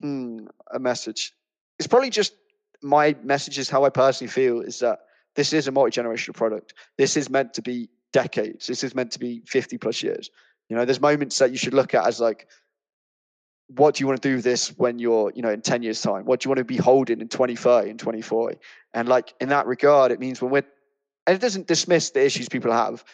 hmm, 0.00 0.46
a 0.72 0.80
message. 0.80 1.34
It's 1.78 1.86
probably 1.86 2.10
just 2.10 2.34
my 2.82 3.14
message 3.22 3.58
is 3.58 3.70
how 3.70 3.84
I 3.84 3.90
personally 3.90 4.30
feel 4.30 4.60
is 4.60 4.80
that 4.80 5.00
this 5.36 5.52
is 5.52 5.68
a 5.68 5.72
multi 5.72 6.00
generational 6.00 6.34
product. 6.34 6.74
This 6.98 7.16
is 7.16 7.30
meant 7.30 7.54
to 7.54 7.62
be 7.62 7.88
decades. 8.12 8.66
This 8.66 8.82
is 8.84 8.94
meant 8.94 9.12
to 9.12 9.18
be 9.18 9.42
fifty 9.46 9.78
plus 9.78 10.02
years. 10.02 10.30
You 10.68 10.76
know, 10.76 10.84
there's 10.84 11.00
moments 11.00 11.38
that 11.38 11.50
you 11.50 11.56
should 11.56 11.74
look 11.74 11.94
at 11.94 12.06
as 12.06 12.20
like 12.20 12.46
what 13.76 13.94
do 13.94 14.02
you 14.02 14.06
want 14.06 14.20
to 14.20 14.28
do 14.28 14.36
with 14.36 14.44
this 14.44 14.76
when 14.78 14.98
you're, 14.98 15.32
you 15.34 15.42
know, 15.42 15.50
in 15.50 15.60
10 15.60 15.82
years 15.82 16.02
time? 16.02 16.24
What 16.24 16.40
do 16.40 16.46
you 16.46 16.50
want 16.50 16.58
to 16.58 16.64
be 16.64 16.76
holding 16.76 17.20
in 17.20 17.28
2030 17.28 17.90
and 17.90 17.98
2040? 17.98 18.58
And 18.94 19.08
like 19.08 19.34
in 19.40 19.48
that 19.50 19.66
regard, 19.66 20.10
it 20.10 20.18
means 20.18 20.42
when 20.42 20.50
we're, 20.50 20.64
and 21.26 21.36
it 21.36 21.40
doesn't 21.40 21.68
dismiss 21.68 22.10
the 22.10 22.24
issues 22.24 22.48
people 22.48 22.72
have, 22.72 23.04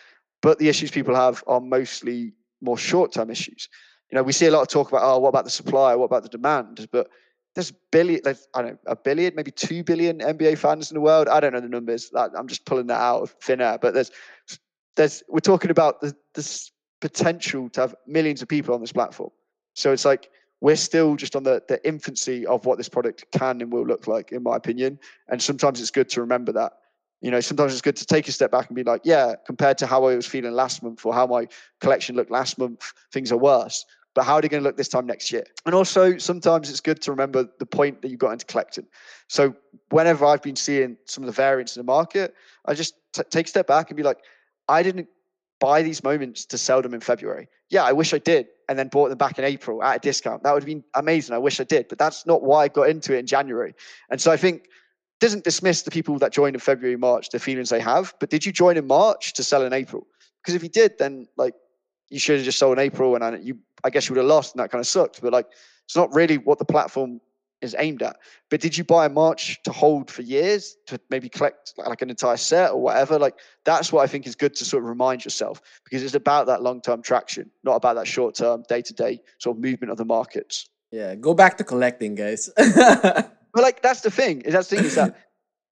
but 0.41 0.59
the 0.59 0.69
issues 0.69 0.91
people 0.91 1.15
have 1.15 1.45
are 1.47 1.61
mostly 1.61 2.33
more 2.63 2.79
short-term 2.79 3.31
issues. 3.31 3.69
You 4.11 4.17
know, 4.17 4.23
we 4.23 4.33
see 4.33 4.47
a 4.47 4.51
lot 4.51 4.63
of 4.63 4.69
talk 4.69 4.89
about, 4.89 5.03
oh, 5.03 5.19
what 5.19 5.29
about 5.29 5.45
the 5.45 5.51
supply? 5.51 5.95
What 5.95 6.07
about 6.07 6.23
the 6.23 6.31
demand? 6.31 6.89
But 6.91 7.09
there's 7.57 7.73
billion, 7.91 8.21
there's, 8.23 8.47
I 8.55 8.63
don't 8.63 8.73
know, 8.73 8.79
a 8.87 8.95
billion, 8.95 9.35
maybe 9.35 9.51
two 9.51 9.83
billion 9.83 10.19
NBA 10.19 10.59
fans 10.59 10.91
in 10.91 10.95
the 10.95 11.01
world. 11.01 11.27
I 11.27 11.41
don't 11.41 11.55
know 11.55 11.61
the 11.61 11.69
numbers. 11.69 12.13
I'm 12.15 12.47
just 12.49 12.67
pulling 12.67 12.87
that 12.89 13.01
out 13.01 13.23
of 13.23 13.31
thin 13.43 13.63
air. 13.63 13.79
But 13.79 13.95
there's, 13.95 14.11
there's, 14.95 15.23
we're 15.27 15.41
talking 15.41 15.71
about 15.71 16.03
the, 16.03 16.15
this 16.35 16.71
potential 17.01 17.71
to 17.71 17.81
have 17.81 17.95
millions 18.07 18.43
of 18.43 18.49
people 18.49 18.75
on 18.75 18.83
this 18.83 18.93
platform. 18.93 19.31
So 19.73 19.91
it's 19.91 20.05
like 20.05 20.29
we're 20.61 20.77
still 20.77 21.17
just 21.17 21.35
on 21.35 21.45
the, 21.45 21.63
the 21.67 21.85
infancy 21.87 22.47
of 22.47 22.67
what 22.67 22.77
this 22.77 22.91
product 22.91 23.25
can 23.33 23.63
and 23.63 23.73
will 23.73 23.87
look 23.87 24.07
like, 24.07 24.33
in 24.33 24.43
my 24.43 24.57
opinion. 24.57 24.99
And 25.29 25.41
sometimes 25.41 25.81
it's 25.81 25.91
good 25.91 26.11
to 26.11 26.21
remember 26.21 26.53
that. 26.53 26.75
You 27.23 27.31
know, 27.31 27.41
sometimes 27.41 27.73
it's 27.73 27.81
good 27.81 27.97
to 27.97 28.05
take 28.05 28.29
a 28.29 28.33
step 28.33 28.51
back 28.51 28.67
and 28.67 28.77
be 28.77 28.83
like, 28.83 29.01
yeah, 29.05 29.35
compared 29.47 29.79
to 29.79 29.87
how 29.87 30.05
I 30.05 30.15
was 30.15 30.27
feeling 30.27 30.53
last 30.53 30.83
month 30.83 31.07
or 31.07 31.15
how 31.15 31.27
my 31.27 31.49
collection 31.81 32.17
looked 32.17 32.31
last 32.31 32.59
month, 32.59 32.93
things 33.13 33.33
are 33.33 33.39
worse. 33.39 33.87
But 34.17 34.25
how 34.25 34.37
are 34.37 34.41
they 34.41 34.49
going 34.49 34.63
to 34.63 34.65
look 34.67 34.79
this 34.79 34.89
time 34.89 35.07
next 35.07 35.31
year? 35.31 35.45
And 35.67 35.75
also, 35.75 36.17
sometimes 36.17 36.71
it's 36.71 36.81
good 36.81 37.03
to 37.03 37.11
remember 37.11 37.47
the 37.59 37.67
point 37.67 38.01
that 38.01 38.11
you 38.11 38.17
got 38.17 38.33
into 38.33 38.47
collecting. 38.47 38.87
So, 39.29 39.55
whenever 39.91 40.25
I've 40.25 40.43
been 40.43 40.57
seeing 40.57 40.97
some 41.05 41.23
of 41.23 41.27
the 41.27 41.33
variants 41.33 41.77
in 41.77 41.81
the 41.81 41.85
market, 41.85 42.35
I 42.65 42.73
just 42.73 42.95
t- 43.13 43.23
take 43.29 43.45
a 43.45 43.49
step 43.51 43.67
back 43.67 43.91
and 43.91 43.97
be 43.97 44.03
like, 44.03 44.17
I 44.69 44.83
didn't 44.83 45.09
buy 45.61 45.83
these 45.83 46.03
moments 46.03 46.47
to 46.47 46.57
sell 46.57 46.81
them 46.81 46.95
in 46.95 47.01
February. 47.01 47.47
Yeah, 47.69 47.85
I 47.85 47.93
wish 47.93 48.15
I 48.15 48.19
did, 48.19 48.47
and 48.71 48.79
then 48.79 48.89
bought 48.89 49.11
them 49.11 49.19
back 49.19 49.39
in 49.39 49.45
April 49.45 49.83
at 49.83 49.97
a 49.97 49.99
discount. 49.99 50.43
That 50.45 50.55
would 50.55 50.63
have 50.63 50.67
been 50.67 50.85
amazing. 50.95 51.35
I 51.35 51.39
wish 51.39 51.61
I 51.61 51.65
did, 51.65 51.87
but 51.89 51.99
that's 51.99 52.25
not 52.25 52.43
why 52.43 52.65
I 52.65 52.69
got 52.69 52.89
into 52.89 53.15
it 53.15 53.19
in 53.19 53.27
January. 53.27 53.75
And 54.09 54.19
so 54.19 54.33
I 54.33 54.39
think 54.39 54.63
doesn't 55.21 55.45
dismiss 55.45 55.83
the 55.83 55.91
people 55.91 56.19
that 56.21 56.33
joined 56.33 56.57
in 56.57 56.61
February, 56.61 56.97
March, 56.97 57.29
the 57.29 57.39
feelings 57.39 57.69
they 57.69 57.81
have. 57.81 58.15
But 58.19 58.31
did 58.31 58.47
you 58.47 58.53
join 58.53 58.79
in 58.79 58.87
March 58.87 59.35
to 59.35 59.43
sell 59.43 59.63
in 59.63 59.75
April? 59.75 60.07
Because 60.43 60.55
if 60.55 60.63
you 60.63 60.71
did, 60.71 60.99
then 60.99 61.27
like 61.37 61.55
you 62.09 62.19
should 62.19 62.37
have 62.37 62.45
just 62.45 62.59
sold 62.59 62.79
in 62.79 62.85
April, 62.85 63.15
and 63.15 63.45
you, 63.45 63.59
I 63.85 63.91
guess 63.91 64.09
you 64.09 64.15
would 64.15 64.21
have 64.21 64.29
lost, 64.29 64.55
and 64.55 64.63
that 64.63 64.71
kind 64.71 64.81
of 64.81 64.87
sucked. 64.87 65.21
But 65.23 65.33
like, 65.33 65.47
it's 65.85 65.97
not 65.97 66.15
really 66.15 66.39
what 66.39 66.59
the 66.59 66.65
platform 66.65 67.21
is 67.63 67.75
aimed 67.79 68.03
at. 68.03 68.17
But 68.51 68.61
did 68.61 68.77
you 68.77 68.85
buy 68.85 69.07
a 69.07 69.09
March 69.09 69.63
to 69.65 69.73
hold 69.73 70.11
for 70.11 70.23
years 70.23 70.77
to 70.87 71.01
maybe 71.11 71.29
collect 71.29 71.75
like 71.77 72.03
an 72.03 72.11
entire 72.11 72.37
set 72.37 72.73
or 72.73 72.81
whatever? 72.81 73.19
Like 73.19 73.39
that's 73.65 73.93
what 73.93 74.03
I 74.03 74.07
think 74.07 74.27
is 74.27 74.35
good 74.35 74.55
to 74.57 74.65
sort 74.65 74.83
of 74.83 74.89
remind 74.89 75.25
yourself 75.25 75.61
because 75.85 76.03
it's 76.03 76.15
about 76.15 76.47
that 76.47 76.63
long 76.63 76.81
term 76.81 77.03
traction, 77.03 77.51
not 77.65 77.77
about 77.77 77.97
that 77.97 78.07
short 78.07 78.35
term, 78.35 78.65
day 78.69 78.83
to 78.83 78.93
day 78.93 79.21
sort 79.39 79.57
of 79.57 79.63
movement 79.63 79.91
of 79.91 79.97
the 79.97 80.05
markets. 80.05 80.69
Yeah, 80.93 81.15
go 81.15 81.35
back 81.35 81.57
to 81.59 81.65
collecting, 81.65 82.15
guys. 82.15 82.49
but 82.57 83.33
like 83.55 83.83
that's 83.83 84.01
the 84.01 84.11
thing. 84.11 84.43
Is 84.43 84.53
that 84.53 84.69
the 84.69 84.77
thing 84.77 84.85
is 84.85 84.95
that 84.95 85.17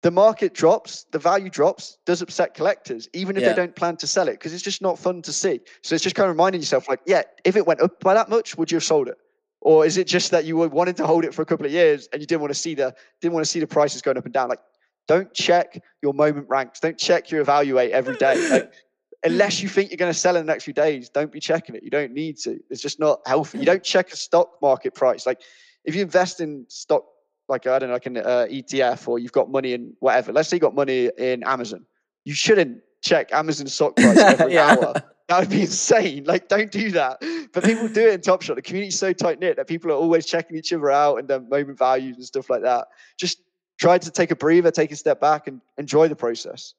the 0.02 0.12
market 0.12 0.54
drops, 0.54 1.06
the 1.12 1.20
value 1.20 1.50
drops, 1.50 1.98
does 2.06 2.22
upset 2.22 2.54
collectors, 2.54 3.10
even 3.14 3.36
if 3.36 3.44
yeah. 3.44 3.50
they 3.50 3.56
don't 3.56 3.76
plan 3.76 3.98
to 3.98 4.08
sell 4.08 4.28
it, 4.28 4.34
because 4.34 4.54
it's 4.54 4.64
just 4.64 4.82
not 4.82 4.98
fun 4.98 5.22
to 5.24 5.34
see. 5.34 5.60
So 5.84 5.94
it's 5.96 6.04
just 6.04 6.16
kind 6.16 6.30
of 6.30 6.36
reminding 6.36 6.62
yourself, 6.62 6.88
like, 6.88 7.02
yeah, 7.06 7.24
if 7.44 7.56
it 7.56 7.68
went 7.68 7.82
up 7.82 8.00
by 8.00 8.14
that 8.14 8.30
much, 8.30 8.58
would 8.58 8.72
you 8.72 8.78
have 8.78 8.84
sold 8.84 9.10
it? 9.10 9.18
or 9.62 9.86
is 9.86 9.98
it 9.98 10.08
just 10.08 10.32
that 10.32 10.46
you 10.46 10.58
were 10.58 10.68
wanting 10.68 10.94
to 10.96 11.06
hold 11.06 11.26
it 11.26 11.34
for 11.34 11.42
a 11.42 11.46
couple 11.46 11.66
of 11.66 11.72
years 11.72 12.08
and 12.12 12.22
you 12.22 12.28
didn't 12.28 12.42
want 12.42 12.54
to 12.54 12.60
see 12.60 12.76
the 12.76 12.96
didn't 13.22 13.34
want 13.34 13.46
to 13.46 13.50
see 13.50 13.60
the 13.60 13.68
prices 13.68 14.02
going 14.02 14.18
up 14.18 14.26
and 14.26 14.34
down? 14.34 14.50
Like, 14.50 14.62
don't 15.08 15.34
check 15.34 15.82
your 16.02 16.14
moment 16.14 16.48
ranks. 16.50 16.80
Don't 16.80 16.98
check 16.98 17.32
your 17.32 17.42
evaluate 17.42 17.92
every 17.92 18.16
day. 18.18 18.70
Like, 19.22 19.32
unless 19.34 19.62
you 19.62 19.68
think 19.68 19.92
you're 19.92 19.98
going 19.98 20.14
to 20.14 20.18
sell 20.18 20.38
in 20.38 20.46
the 20.46 20.50
next 20.50 20.64
few 20.64 20.74
days, 20.74 21.10
don't 21.10 21.30
be 21.30 21.42
checking 21.42 21.76
it. 21.76 21.84
You 21.84 21.90
don't 21.90 22.14
need 22.14 22.38
to. 22.38 22.58
It's 22.70 22.82
just 22.82 23.02
not 23.02 23.20
healthy. 23.26 23.58
You 23.58 23.64
hmm. 23.64 23.72
don't 23.72 23.84
check 23.84 24.14
a 24.14 24.16
stock 24.16 24.50
market 24.62 24.96
price. 24.96 25.26
Like, 25.26 25.42
if 25.84 25.94
you 25.94 26.02
invest 26.02 26.40
in 26.40 26.66
stock, 26.70 27.04
like 27.50 27.68
I 27.68 27.80
don't 27.80 27.90
know, 27.90 27.94
like 27.94 28.06
an 28.06 28.18
uh, 28.18 28.48
ETF, 28.50 29.08
or 29.08 29.20
you've 29.20 29.32
got 29.32 29.50
money 29.50 29.74
in 29.74 29.94
whatever. 30.00 30.32
Let's 30.32 30.50
say 30.50 30.58
you 30.58 30.62
got 30.62 30.76
money 30.76 31.10
in 31.18 31.44
Amazon. 31.44 31.86
You 32.26 32.34
shouldn't 32.34 32.82
check 33.02 33.32
Amazon 33.34 33.68
stock 33.68 33.96
price 33.96 34.18
every 34.18 34.54
yeah. 34.54 34.76
hour 34.76 34.94
that 35.30 35.40
would 35.40 35.50
be 35.50 35.62
insane. 35.62 36.24
Like, 36.24 36.48
don't 36.48 36.72
do 36.72 36.92
that. 36.92 37.20
But 37.54 37.64
people 37.64 37.88
do 37.88 38.08
it 38.08 38.14
in 38.16 38.22
Top 38.22 38.42
Shot. 38.42 38.56
The 38.56 38.64
community's 38.64 38.98
so 38.98 39.14
tight 39.14 39.40
knit 39.40 39.58
that 39.58 39.68
people 39.68 39.92
are 39.92 39.96
always 39.96 40.26
checking 40.26 40.58
each 40.58 40.74
other 40.74 40.90
out 40.90 41.18
and 41.18 41.28
their 41.28 41.40
moment 41.40 41.78
values 41.78 42.16
and 42.18 42.26
stuff 42.26 42.50
like 42.50 42.64
that. 42.64 42.88
Just 43.18 43.42
try 43.80 44.00
to 44.00 44.12
take 44.12 44.32
a 44.32 44.36
breather, 44.36 44.72
take 44.72 44.92
a 44.92 44.96
step 44.96 45.22
back, 45.22 45.48
and 45.48 45.62
enjoy 45.78 46.08
the 46.08 46.16
process. 46.16 46.74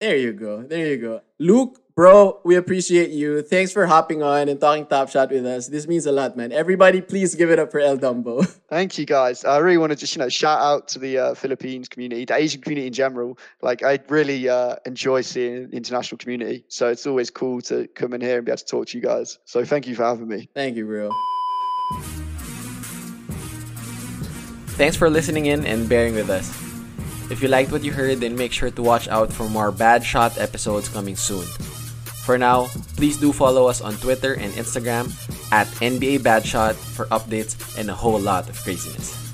There 0.00 0.16
you 0.16 0.32
go. 0.32 0.62
There 0.62 0.86
you 0.86 0.96
go. 0.96 1.22
Luke, 1.40 1.80
bro, 1.96 2.40
we 2.44 2.54
appreciate 2.54 3.10
you. 3.10 3.42
Thanks 3.42 3.72
for 3.72 3.84
hopping 3.84 4.22
on 4.22 4.48
and 4.48 4.60
talking 4.60 4.86
Top 4.86 5.08
Shot 5.08 5.30
with 5.30 5.44
us. 5.44 5.66
This 5.66 5.88
means 5.88 6.06
a 6.06 6.12
lot, 6.12 6.36
man. 6.36 6.52
Everybody, 6.52 7.00
please 7.00 7.34
give 7.34 7.50
it 7.50 7.58
up 7.58 7.72
for 7.72 7.80
El 7.80 7.98
Dumbo. 7.98 8.46
Thank 8.68 8.96
you, 8.96 9.04
guys. 9.04 9.44
I 9.44 9.58
really 9.58 9.76
want 9.76 9.90
to 9.90 9.96
just, 9.96 10.14
you 10.14 10.20
know, 10.20 10.28
shout 10.28 10.60
out 10.60 10.86
to 10.88 11.00
the 11.00 11.18
uh, 11.18 11.34
Philippines 11.34 11.88
community, 11.88 12.24
the 12.24 12.36
Asian 12.36 12.60
community 12.60 12.86
in 12.86 12.92
general. 12.92 13.38
Like, 13.60 13.82
I 13.82 13.98
really 14.08 14.48
uh, 14.48 14.76
enjoy 14.86 15.22
seeing 15.22 15.70
the 15.70 15.76
international 15.76 16.18
community. 16.18 16.64
So 16.68 16.88
it's 16.88 17.04
always 17.04 17.28
cool 17.28 17.60
to 17.62 17.88
come 17.88 18.12
in 18.12 18.20
here 18.20 18.36
and 18.36 18.46
be 18.46 18.52
able 18.52 18.58
to 18.58 18.64
talk 18.64 18.86
to 18.88 18.98
you 18.98 19.02
guys. 19.02 19.40
So 19.46 19.64
thank 19.64 19.88
you 19.88 19.96
for 19.96 20.04
having 20.04 20.28
me. 20.28 20.48
Thank 20.54 20.76
you, 20.76 20.86
bro. 20.86 21.10
Thanks 24.76 24.96
for 24.96 25.10
listening 25.10 25.46
in 25.46 25.66
and 25.66 25.88
bearing 25.88 26.14
with 26.14 26.30
us. 26.30 26.77
If 27.30 27.42
you 27.42 27.48
liked 27.48 27.70
what 27.70 27.84
you 27.84 27.92
heard, 27.92 28.20
then 28.20 28.36
make 28.36 28.52
sure 28.52 28.70
to 28.70 28.82
watch 28.82 29.06
out 29.08 29.32
for 29.32 29.48
more 29.48 29.70
Bad 29.70 30.02
Shot 30.02 30.38
episodes 30.38 30.88
coming 30.88 31.14
soon. 31.14 31.44
For 32.24 32.38
now, 32.38 32.68
please 32.96 33.16
do 33.16 33.32
follow 33.32 33.68
us 33.68 33.80
on 33.80 33.94
Twitter 34.00 34.32
and 34.32 34.52
Instagram 34.54 35.12
at 35.52 35.66
NBA 35.80 36.22
Bad 36.22 36.44
Shot 36.44 36.74
for 36.74 37.04
updates 37.06 37.56
and 37.76 37.90
a 37.90 37.94
whole 37.94 38.18
lot 38.18 38.48
of 38.48 38.56
craziness. 38.64 39.27